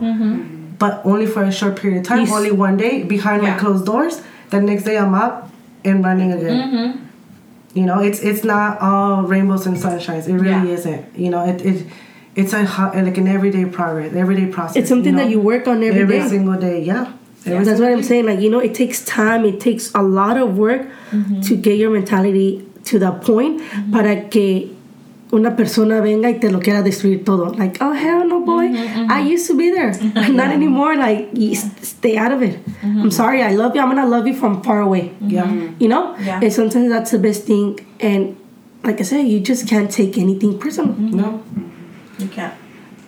[0.78, 2.20] but only for a short period of time.
[2.20, 2.32] Yes.
[2.32, 3.52] Only one day behind Yeah.
[3.52, 4.22] my closed doors.
[4.50, 5.50] The next day I'm up
[5.84, 6.72] and running again.
[6.72, 7.78] Mm-hmm.
[7.78, 10.28] You know, it's it's not all rainbows and sunshines.
[10.28, 10.76] It really Yeah.
[10.76, 11.18] isn't.
[11.18, 11.86] You know, it, it
[12.36, 14.76] it's a like an everyday progress, everyday process.
[14.76, 16.28] It's something that you work on every every day.
[16.28, 16.82] single day.
[16.82, 17.12] Yeah.
[17.46, 18.26] Every That's what I'm saying.
[18.26, 21.40] Like, you know, it takes time, it takes a lot of work mm-hmm.
[21.42, 23.92] to get your mentality to that point mm-hmm.
[23.92, 24.73] para que
[25.34, 27.52] una persona venga y te lo quiera destruir todo.
[27.58, 28.70] Like, oh, hell no, boy.
[29.10, 29.92] I used to be there.
[30.30, 30.94] Not anymore.
[30.96, 31.30] Like,
[31.82, 32.58] stay out of it.
[32.82, 33.42] I'm sorry.
[33.42, 33.82] I love you.
[33.82, 35.12] I'm going to love you from far away.
[35.20, 35.50] Yeah.
[35.78, 36.14] You know?
[36.20, 36.40] Yeah.
[36.40, 37.78] And sometimes that's the best thing.
[38.00, 38.36] And
[38.84, 40.94] like I said, you just can't take anything personal.
[40.94, 41.42] No,
[42.18, 42.54] You can't.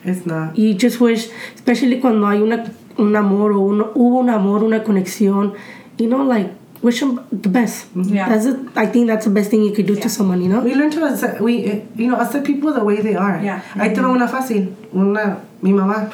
[0.05, 0.59] it's not.
[0.59, 4.81] You just wish, especially cuando hay una, un amor o un, hubo un amor, una
[4.83, 5.55] conexión,
[5.99, 6.51] you know, like,
[6.87, 7.87] wish them the best.
[7.95, 8.29] Yeah.
[8.31, 8.57] That's it.
[8.77, 10.07] I think that's the best thing you could do Yeah.
[10.07, 10.61] to someone, you know?
[10.69, 11.55] We learn to accept, we
[12.03, 13.37] you know accept people the way they are.
[13.43, 13.61] Yeah.
[13.75, 14.63] Ahí te va una fácil.
[14.95, 15.25] Una
[15.63, 16.11] mi mamá.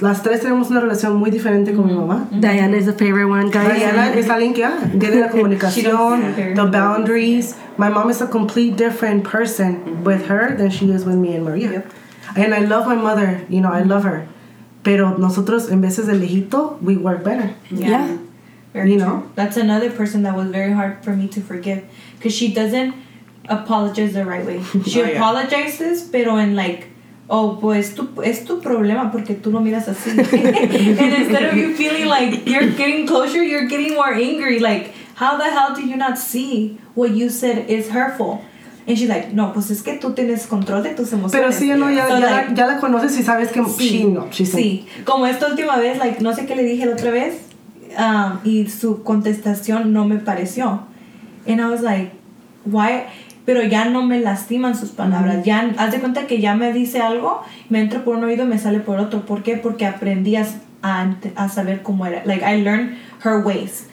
[0.00, 2.06] Las tres tenemos una relación muy diferente con mi mm-hmm.
[2.06, 2.28] mamá.
[2.30, 2.40] Mm-hmm.
[2.40, 3.78] Diana is the favorite one, guys.
[3.78, 7.54] Diana es alguien que ah, tiene la comunicación, the boundaries.
[7.78, 10.04] My mom is a complete different person mm-hmm.
[10.04, 11.70] with her than she is with me and Maria.
[11.72, 11.92] Yep.
[12.36, 14.26] And I love my mother, you know, I love her.
[14.82, 17.54] Pero nosotros en veces de lejito, we work better.
[17.70, 18.18] Yeah.
[18.76, 19.06] Very You true.
[19.08, 19.22] know?
[19.34, 21.80] That's another person that was very hard for me to forgive
[22.16, 22.94] because she doesn't
[23.48, 24.60] apologize the right way.
[24.86, 25.16] She Oh, yeah.
[25.18, 26.88] apologizes, pero en like,
[27.28, 30.10] oh, pues tu, es tu problema porque tú lo miras así.
[30.18, 34.58] and instead of you feeling like you're getting closer, you're getting more angry.
[34.58, 38.44] Like, how the hell do you not see what you said is hurtful?
[38.88, 41.32] And she's like, no, pues es que tú tienes control de tus emociones.
[41.32, 43.88] Pero sí, no, ya, So, ya, like, la, ya la conoces y sabes que Sí,
[43.90, 44.86] she, no, she's sí.
[45.04, 47.34] Como esta última vez, like, no sé qué le dije la otra vez,
[47.96, 50.80] um, y su contestación no me pareció.
[51.46, 52.12] And I was like,
[52.64, 53.06] why?
[53.44, 55.44] Pero ya no me lastiman sus palabras.
[55.44, 58.48] Ya, haz de cuenta que ya me dice algo, me entra por un oído y
[58.48, 59.24] me sale por otro.
[59.24, 59.56] ¿Por qué?
[59.56, 60.44] Porque aprendí a,
[60.82, 62.22] a, a saber cómo era.
[62.24, 63.86] Like, I learned her ways.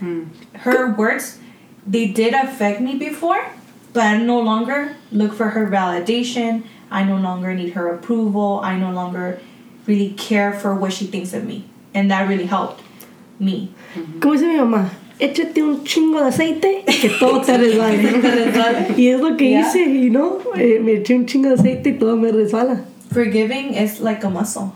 [0.66, 1.38] Her words,
[1.86, 3.46] they did affect me before,
[3.94, 6.64] but I no longer look for her validation.
[6.90, 8.60] I no longer need her approval.
[8.64, 9.40] I no longer
[9.86, 11.66] really care for what she thinks of me.
[11.94, 12.82] And that really helped
[13.40, 13.72] me.
[14.20, 18.04] Como dice mi mamá, échate un chingo de aceite y que todo te resbale.
[18.98, 19.62] y es lo que Yeah.
[19.68, 20.40] hice, you know?
[20.56, 22.86] Eh, me eché un chingo de aceite y todo me resbala.
[23.14, 24.74] Forgiving is like a muscle.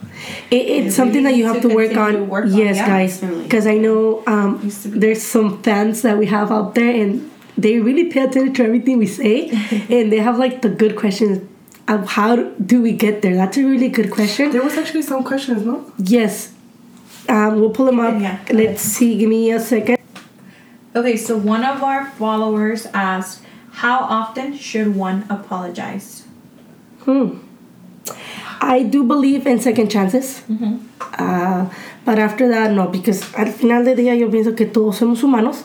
[0.51, 2.13] It, it's You something that you have to to work on.
[2.13, 2.86] to work on, yes, yeah.
[2.88, 6.76] guys, because I know um, Needs to be- there's some fans that we have out
[6.76, 9.49] there, and they really pay attention to everything we say,
[9.89, 11.41] and they have like the good questions.
[11.89, 13.34] Of how do we get there?
[13.36, 14.51] That's a really good question.
[14.51, 15.89] There was actually some questions, no?
[15.97, 16.51] Yes,
[17.30, 18.19] um, we'll pull them up.
[18.21, 18.39] Yeah.
[18.51, 19.17] Let's see.
[19.17, 19.97] Give me a second.
[20.95, 23.41] Okay, so one of our followers asked,
[23.84, 26.23] How often should one apologize?
[27.05, 27.38] Hmm.
[28.59, 30.41] I do believe in second chances.
[31.17, 31.69] Uh,
[32.05, 35.63] but after that, no, because al final del día yo pienso que todos somos humanos,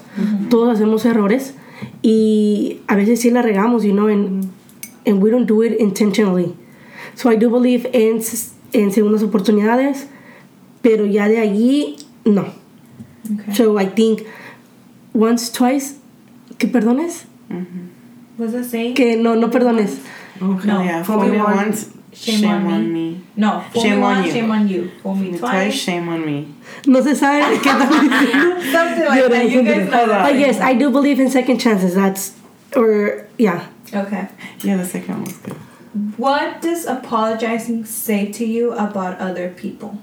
[0.51, 1.55] todos hacemos errores
[2.03, 4.53] y a veces sí la regamos, you know, and,
[5.07, 6.55] and we don't do it intentionally.
[7.15, 10.07] So I do believe in, s- en segundas oportunidades,
[10.83, 12.47] pero ya de allí, no.
[13.33, 13.55] Okay.
[13.55, 14.27] So I think
[15.15, 15.99] once, twice,
[16.59, 17.89] que perdones, mm-hmm.
[18.37, 18.95] What's that saying?
[18.95, 20.01] que no, no perdones.
[20.41, 20.67] Okay.
[20.67, 20.81] No.
[20.81, 23.21] Oh, yeah, Fool fool me me once, once, Shame, on, me.
[23.37, 24.33] No, fool Shame me on once, you.
[24.33, 24.91] shame on you.
[25.03, 25.75] Fool me Twice, twice.
[25.75, 26.55] shame on me.
[26.87, 28.63] No se sabe qué están.
[28.73, 29.51] Something like that.
[29.51, 30.23] You guys know that.
[30.31, 31.95] But yes, I do believe in second chances.
[31.95, 32.33] That's
[32.75, 34.29] or yeah, Okay.
[34.63, 35.53] Yeah, the second one was good.
[36.17, 39.99] What does apologizing say to you about other people?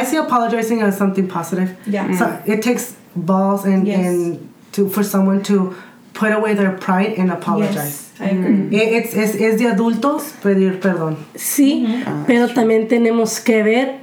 [0.00, 1.76] I see apologizing as something positive.
[1.86, 2.06] Yeah.
[2.18, 2.48] So mm.
[2.48, 3.98] it takes balls and, Yes.
[4.06, 4.38] and
[4.72, 5.74] to for someone to
[6.12, 7.74] put away their pride and apologize.
[7.74, 8.54] Yes, I agree.
[8.54, 8.72] Mm.
[8.72, 11.16] It- It's, es, es de adultos pedir perdón.
[11.34, 12.26] Sí, mm-hmm.
[12.26, 14.00] pero también tenemos que ver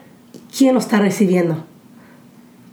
[0.55, 1.63] quién lo está recibiendo.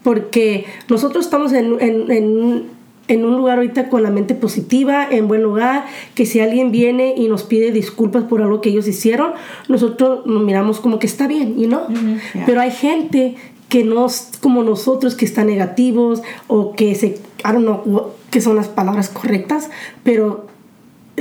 [0.02, 2.70] Porque nosotros estamos en, en- en-
[3.08, 7.14] en un lugar ahorita con la mente positiva, en buen lugar, que si alguien viene
[7.16, 9.32] y nos pide disculpas por algo que ellos hicieron,
[9.68, 11.86] nosotros nos miramos como que está bien, you know?
[12.34, 12.44] Yeah.
[12.46, 13.36] Pero hay gente
[13.68, 18.40] que no es como nosotros, que están negativos o que se, I don't know qué
[18.40, 19.70] son las palabras correctas,
[20.04, 20.46] pero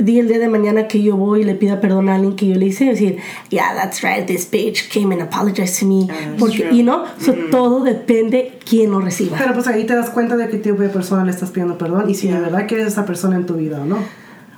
[0.02, 2.46] di el día de mañana que yo voy y le pida perdón a alguien que
[2.46, 3.18] yo le hice, decir,
[3.50, 6.06] yeah, that's right, this bitch came and apologized to me.
[6.06, 6.76] that's Porque, true.
[6.76, 9.36] you know, so todo depende quién lo reciba.
[9.38, 12.08] Pero pues ahí te das cuenta de qué tipo de persona le estás pidiendo perdón
[12.10, 12.40] y si de Yeah.
[12.42, 13.98] verdad quieres esa persona en tu vida o no.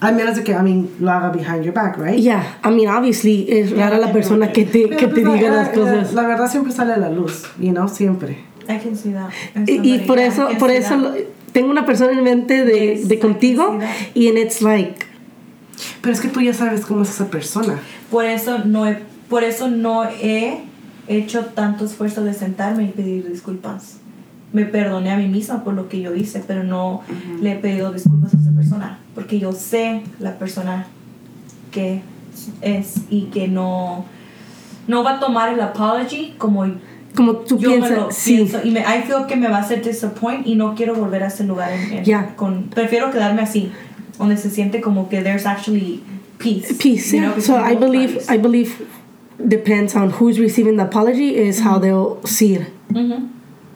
[0.03, 2.18] A menos de que, I mean, lo haga behind your back, right?
[2.18, 5.51] Yeah, I mean, obviously, es rara la persona que te, que te pues, la- diga
[5.51, 6.14] la, las cosas.
[6.14, 8.38] La, la verdad siempre sale a la luz, you know, siempre.
[8.66, 9.28] I can see that.
[9.66, 11.12] Y, y por Yeah, I eso, por eso lo-
[11.53, 13.78] tengo una persona en mente de, Yes, de contigo
[14.14, 14.95] y en it's like,
[16.01, 17.78] Pero es que tú ya sabes cómo es esa persona.
[18.11, 20.62] Por eso no he, por eso no he
[21.09, 23.97] hecho tanto esfuerzo de sentarme y pedir disculpas.
[24.53, 27.03] Me perdoné a mí misma por lo que yo hice, pero no
[27.41, 30.87] le he pedido disculpas a esa persona, porque yo sé la persona
[31.70, 32.03] que
[32.62, 34.05] es y que no
[34.89, 36.66] no va a tomar el apology como
[37.14, 38.37] como tú yo me piensas, lo sí.
[38.37, 41.22] pienso y me I feel que me va a hacer disappoint y no quiero volver
[41.22, 42.35] a ese lugar en, en- Ya.
[42.37, 43.70] con prefiero quedarme así
[44.21, 46.01] donde se siente como que there's actually
[46.39, 47.11] peace peace.
[47.12, 47.33] you Yeah.
[47.33, 48.31] know, so I believe parties.
[48.31, 48.71] I believe
[49.39, 52.62] depends on who's receiving the apology is how they'll see it.
[52.95, 53.29] Ujú.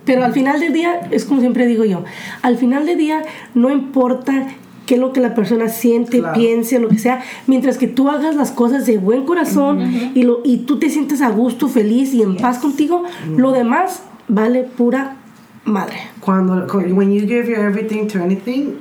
[0.05, 2.05] Pero al final del día, es como siempre digo yo,
[2.43, 3.23] al final del día
[3.55, 4.49] no importa
[4.85, 6.35] qué es lo que la persona siente, Claro.
[6.39, 10.43] piense, lo que sea, mientras que tú hagas las cosas de buen corazón y, lo,
[10.45, 15.17] y tú te sientes a gusto, feliz y en paz contigo, lo demás vale pura
[15.65, 15.97] madre.
[16.21, 18.75] Cuando, cu- when you give your everything to anything,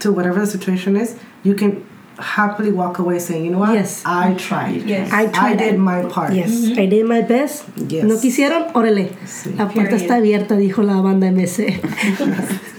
[0.00, 1.86] to whatever the situation is, you can
[2.18, 3.74] happily walk away saying, you know what?
[3.74, 4.02] Yes.
[4.04, 4.82] I tried.
[4.82, 5.12] Yes.
[5.12, 6.32] I, tried I did my part.
[6.32, 7.64] Yes, I did my best.
[7.76, 8.04] Yes.
[8.04, 9.14] No quisieron, órale.
[9.24, 9.56] Sí.
[9.56, 10.00] La puerta Period.
[10.00, 11.80] está abierta, dijo la banda MC.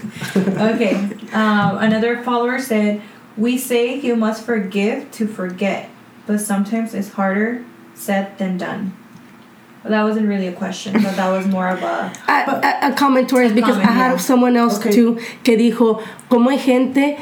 [0.36, 0.94] okay
[1.32, 3.00] um, another follower said
[3.36, 5.88] we say you must forgive to forget
[6.26, 7.64] but sometimes it's harder
[7.94, 8.99] said than done well,
[9.84, 13.28] that wasn't really a question but that was more of a a, a, a comment
[13.28, 14.18] towards because comment, I had yeah.
[14.18, 14.92] someone else Okay.
[14.92, 17.16] too que dijo como hay gente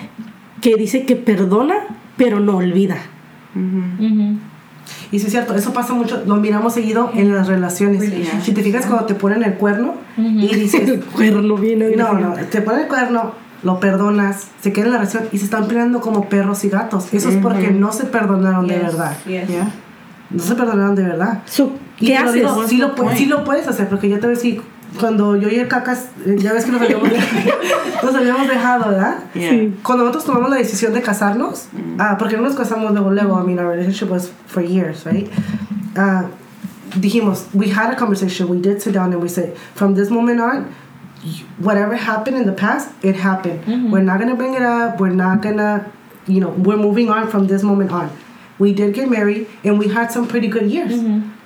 [0.61, 1.75] que dice que perdona
[2.17, 2.97] pero no olvida
[3.55, 4.41] mhm
[5.13, 8.03] Y sí es cierto, eso pasa mucho, lo miramos seguido en las relaciones.
[8.43, 12.35] Si te fijas cuando te ponen el cuerno y dices, el cuerno viene no, no,
[12.35, 13.33] te ponen el cuerno,
[13.63, 17.13] lo perdonas, se queda en la relación y se están peleando como perros y gatos.
[17.13, 19.17] Eso es porque no se perdonaron de Yes, verdad.
[19.27, 19.49] yes.
[19.49, 19.71] Yeah.
[20.31, 21.43] No se perdonaron de verdad.
[21.47, 22.35] So, ¿qué te lo haces?
[22.35, 24.63] digo, sí, lo, What's sí lo puedes hacer, porque yo te voy a decir,
[24.99, 27.09] cuando yo y el cacas, eh, ya ves que nos habíamos,
[28.03, 29.19] nos habíamos dejado, ¿verdad?
[29.35, 29.51] Yeah.
[29.51, 29.77] Sí.
[29.83, 31.69] Cuando nosotros tomamos la decisión de casarnos,
[31.99, 35.29] ah, porque no nos casamos luego, luego, I mean, our relationship was for years, right?
[35.97, 36.27] Ah,
[36.97, 40.41] dijimos, we had a conversation, we did sit down and we said, from this moment
[40.41, 40.75] on,
[41.59, 43.93] whatever happened in the past, it happened.
[43.93, 45.91] We're not gonna bring it up, we're not gonna,
[46.27, 48.11] you know, we're moving on from this moment on.
[48.59, 50.93] We did get married and we had some pretty good years.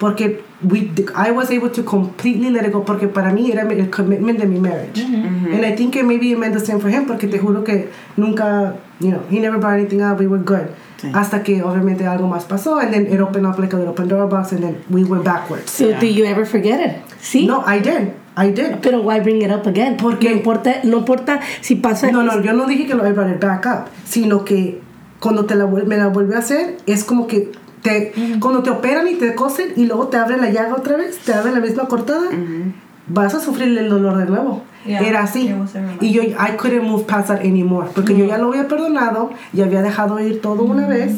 [0.03, 3.89] Porque we, I was able to completely let it go, porque para mí era el
[3.89, 5.01] commitment de mi marriage.
[5.01, 7.89] And I think it maybe it meant the same for him, porque te juro que
[8.17, 10.67] nunca, you know, he never brought anything up, we were good.
[11.01, 11.09] Sí.
[11.15, 14.27] Hasta que obviamente algo más pasó, and then it opened up like a little Pandora
[14.27, 15.71] box, and then we went backwards.
[15.71, 16.01] So, Yeah.
[16.01, 16.97] do you ever forget it?
[17.21, 17.47] Sí.
[17.47, 18.81] No, I did, I did.
[18.83, 19.97] Pero why bring it up again?
[19.99, 22.11] Porque- no importa, no importa si pasa.
[22.11, 24.81] No, no, yo no dije que lo I brought it back up, sino que
[25.21, 27.53] cuando te la, me la vuelve a hacer, es como que
[27.83, 31.19] te, cuando te operan y te cosen y luego te abren la llaga otra vez,
[31.19, 32.31] te abren la misma cortada,
[33.07, 34.63] vas a sufrir el dolor de nuevo.
[34.85, 35.49] Yeah, Era así.
[36.01, 39.67] Y yo, I couldn't move past that anymore, porque yo ya lo había perdonado, ya
[39.67, 41.13] había dejado ir todo una vez,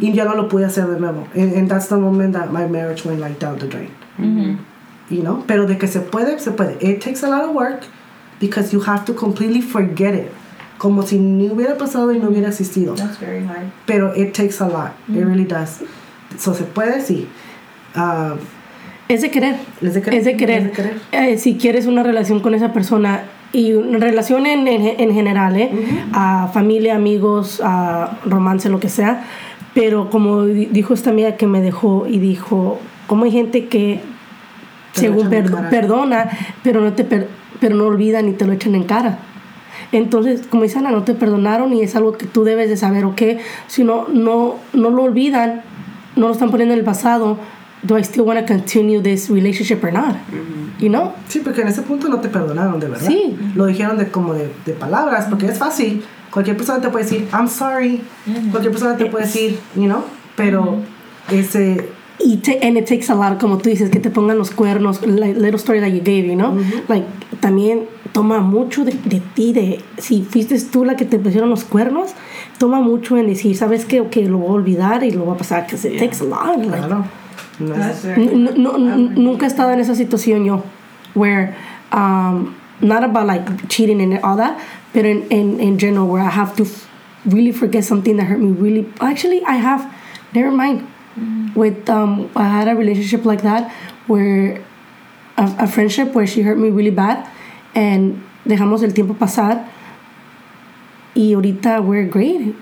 [0.00, 1.28] y ya no lo pude hacer de nuevo.
[1.34, 3.90] And, and that's the moment that my marriage went like down the drain.
[5.08, 5.44] You know?
[5.46, 6.78] Pero de que se puede, se puede.
[6.80, 7.84] It takes a lot of work,
[8.40, 10.32] because you have to completely forget it.
[10.78, 12.94] Como si ni hubiera pasado y no hubiera existido.
[12.94, 14.90] that's very hard Pero it takes a lot.
[15.08, 15.80] It really does.
[16.38, 17.26] So se puede, sí.
[17.94, 18.34] Ah,
[19.08, 19.56] Es de querer.
[19.80, 20.18] Es de querer.
[20.18, 20.58] Es de querer.
[20.62, 20.94] Es de querer.
[21.12, 23.22] Eh, si quieres una relación con esa persona
[23.52, 25.70] y una relación en, en, en general, ¿eh?
[26.12, 29.24] A familia, amigos, a romance, lo que sea.
[29.72, 34.00] Pero como di- dijo esta amiga que me dejó y dijo, como hay gente que
[34.92, 36.28] Te según per- perdona,
[36.62, 37.28] pero no te per-
[37.60, 39.18] pero no olvida ni te lo echan en cara.
[39.92, 43.04] Entonces, como dice Ana, no te perdonaron y es algo que tú debes de saber,
[43.04, 43.22] ¿ok?
[43.66, 45.62] Si no, no, no lo olvidan,
[46.16, 47.38] no lo están poniendo en el pasado,
[47.82, 50.16] do I still want to continue this relationship or not?
[50.78, 51.12] You know?
[51.28, 53.06] Sí, porque en ese punto no te perdonaron, de verdad.
[53.06, 53.36] Sí.
[53.54, 56.04] Lo dijeron de como de, de palabras, porque es fácil.
[56.30, 58.02] Cualquier persona te puede decir, I'm sorry.
[58.50, 60.04] Cualquier persona te puede decir, you know.
[60.36, 60.80] Pero
[61.30, 61.88] ese.
[62.18, 65.04] Y te, and it takes a lot, como tú dices, que te pongan los cuernos,
[65.06, 66.56] like little story that you gave, you know?
[66.88, 67.04] Like,
[67.40, 71.64] también toma mucho de, de ti, de si fuiste tú la que te pusieron los
[71.64, 72.14] cuernos,
[72.58, 74.00] toma mucho en decir, ¿sabes qué?
[74.00, 76.56] Ok, lo voy a olvidar y lo voy a pasar, because it takes a lot.
[76.58, 77.04] like, Claro.
[77.58, 80.62] No es- That's very N- no, no, nunca he estado en esa situación yo,
[81.14, 81.54] where,
[81.92, 84.56] um, not about like cheating and all that,
[84.94, 86.64] but in, in, in general, where I have to
[87.26, 88.86] really forget something that hurt me really.
[89.00, 89.86] Actually, I have,
[90.34, 90.82] never mind.
[91.54, 93.72] With, um, I had a relationship like that
[94.06, 94.62] where,
[95.36, 97.26] a, a friendship where she hurt me really bad,
[97.74, 99.66] and dejamos el tiempo pasar,
[101.14, 102.54] y ahorita we're great.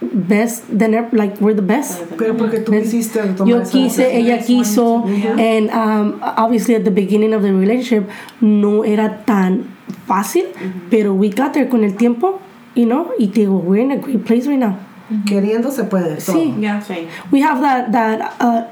[0.00, 2.02] Best than ever, like, we're the best.
[2.18, 5.04] Pero porque tú quisiste tomar Yo quise, ella quiso,
[5.38, 9.70] and um, obviously at the beginning of the relationship no era tan
[10.06, 10.52] fácil,
[10.90, 12.40] pero we got there con el tiempo,
[12.74, 14.76] you know, y te digo, we're in a great place right now.
[15.12, 15.24] Mm-hmm.
[15.24, 16.16] Queriendo se puede.
[16.24, 16.36] todo.
[16.36, 16.60] Sí.
[16.60, 16.80] Yeah.
[16.80, 17.08] Sí.
[17.30, 18.64] We have that that uh,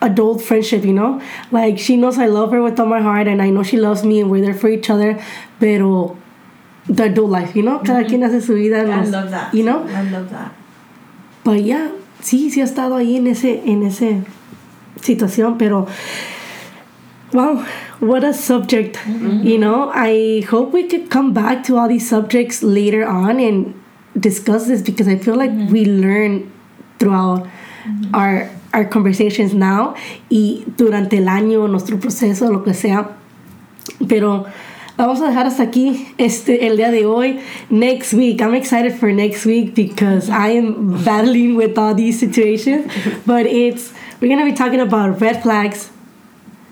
[0.00, 1.20] adult friendship, you know,
[1.50, 4.04] like she knows I love her with all my heart, and I know she loves
[4.04, 5.22] me, and we're there for each other,
[5.58, 6.16] pero
[6.86, 8.08] the adult life, you know, cada mm-hmm.
[8.08, 9.54] quien hace su vida, I nos- love that.
[9.54, 9.86] you know.
[9.86, 10.52] I love that.
[11.44, 14.24] But yeah, sí, sí ha estado ahí en ese, en ese
[15.00, 15.86] situación, pero
[17.32, 17.64] wow,
[18.00, 18.96] what a subject.
[18.96, 19.46] Mm-hmm.
[19.46, 23.79] You know, I hope we could come back to all these subjects later on and
[24.18, 26.00] discuss this because I feel like we mm-hmm.
[26.00, 26.52] learn
[26.98, 28.14] throughout mm-hmm.
[28.14, 29.94] our our conversations now
[30.28, 33.16] y durante el año, nuestro proceso, lo que sea.
[34.08, 34.46] Pero
[34.96, 37.40] vamos a dejar hasta aquí este el día de hoy.
[37.68, 40.42] Next week, I'm excited for next week because mm-hmm.
[40.42, 42.90] I am battling with all these situations.
[43.26, 45.90] But it's we're gonna be talking about red flags,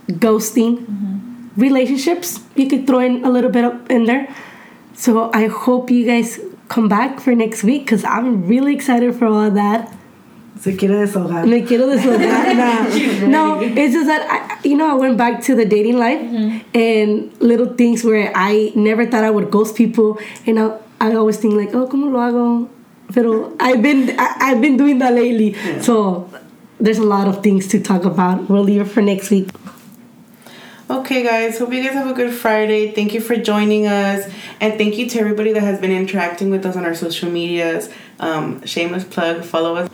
[0.09, 0.84] ghosting,
[1.57, 2.41] relationships.
[2.55, 4.28] You could throw in a little bit up in there.
[4.95, 9.26] So I hope you guys come back for next week because I'm really excited for
[9.26, 9.92] all that.
[10.60, 11.46] Se quiere desahogar.
[11.48, 13.28] Me quiero deshogar.
[13.28, 16.58] No, it's just that I, you know I went back to the dating life mm-hmm.
[16.74, 21.38] and little things where I never thought I would ghost people, and I, I always
[21.38, 22.68] think like, oh, cómo lo hago.
[23.14, 26.28] Pero I've been I, I've been doing that lately, so
[26.80, 28.50] there's a lot of things to talk about.
[28.50, 29.48] We'll leave it for next week.
[30.91, 31.59] Okay, guys.
[31.59, 32.93] Hope you guys have a good Friday.
[32.93, 34.24] Thank you for joining us,
[34.59, 37.91] and thank you to everybody that has been interacting with us on our social medias.
[38.18, 39.45] Um, shameless plug.
[39.45, 39.91] Follow us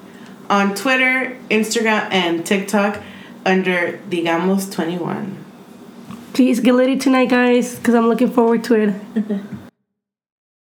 [0.49, 3.03] on Twitter, Instagram, and TikTok
[3.45, 5.45] under Digamos Twenty One.
[6.33, 9.41] Please get ready tonight, guys, because I'm looking forward to it.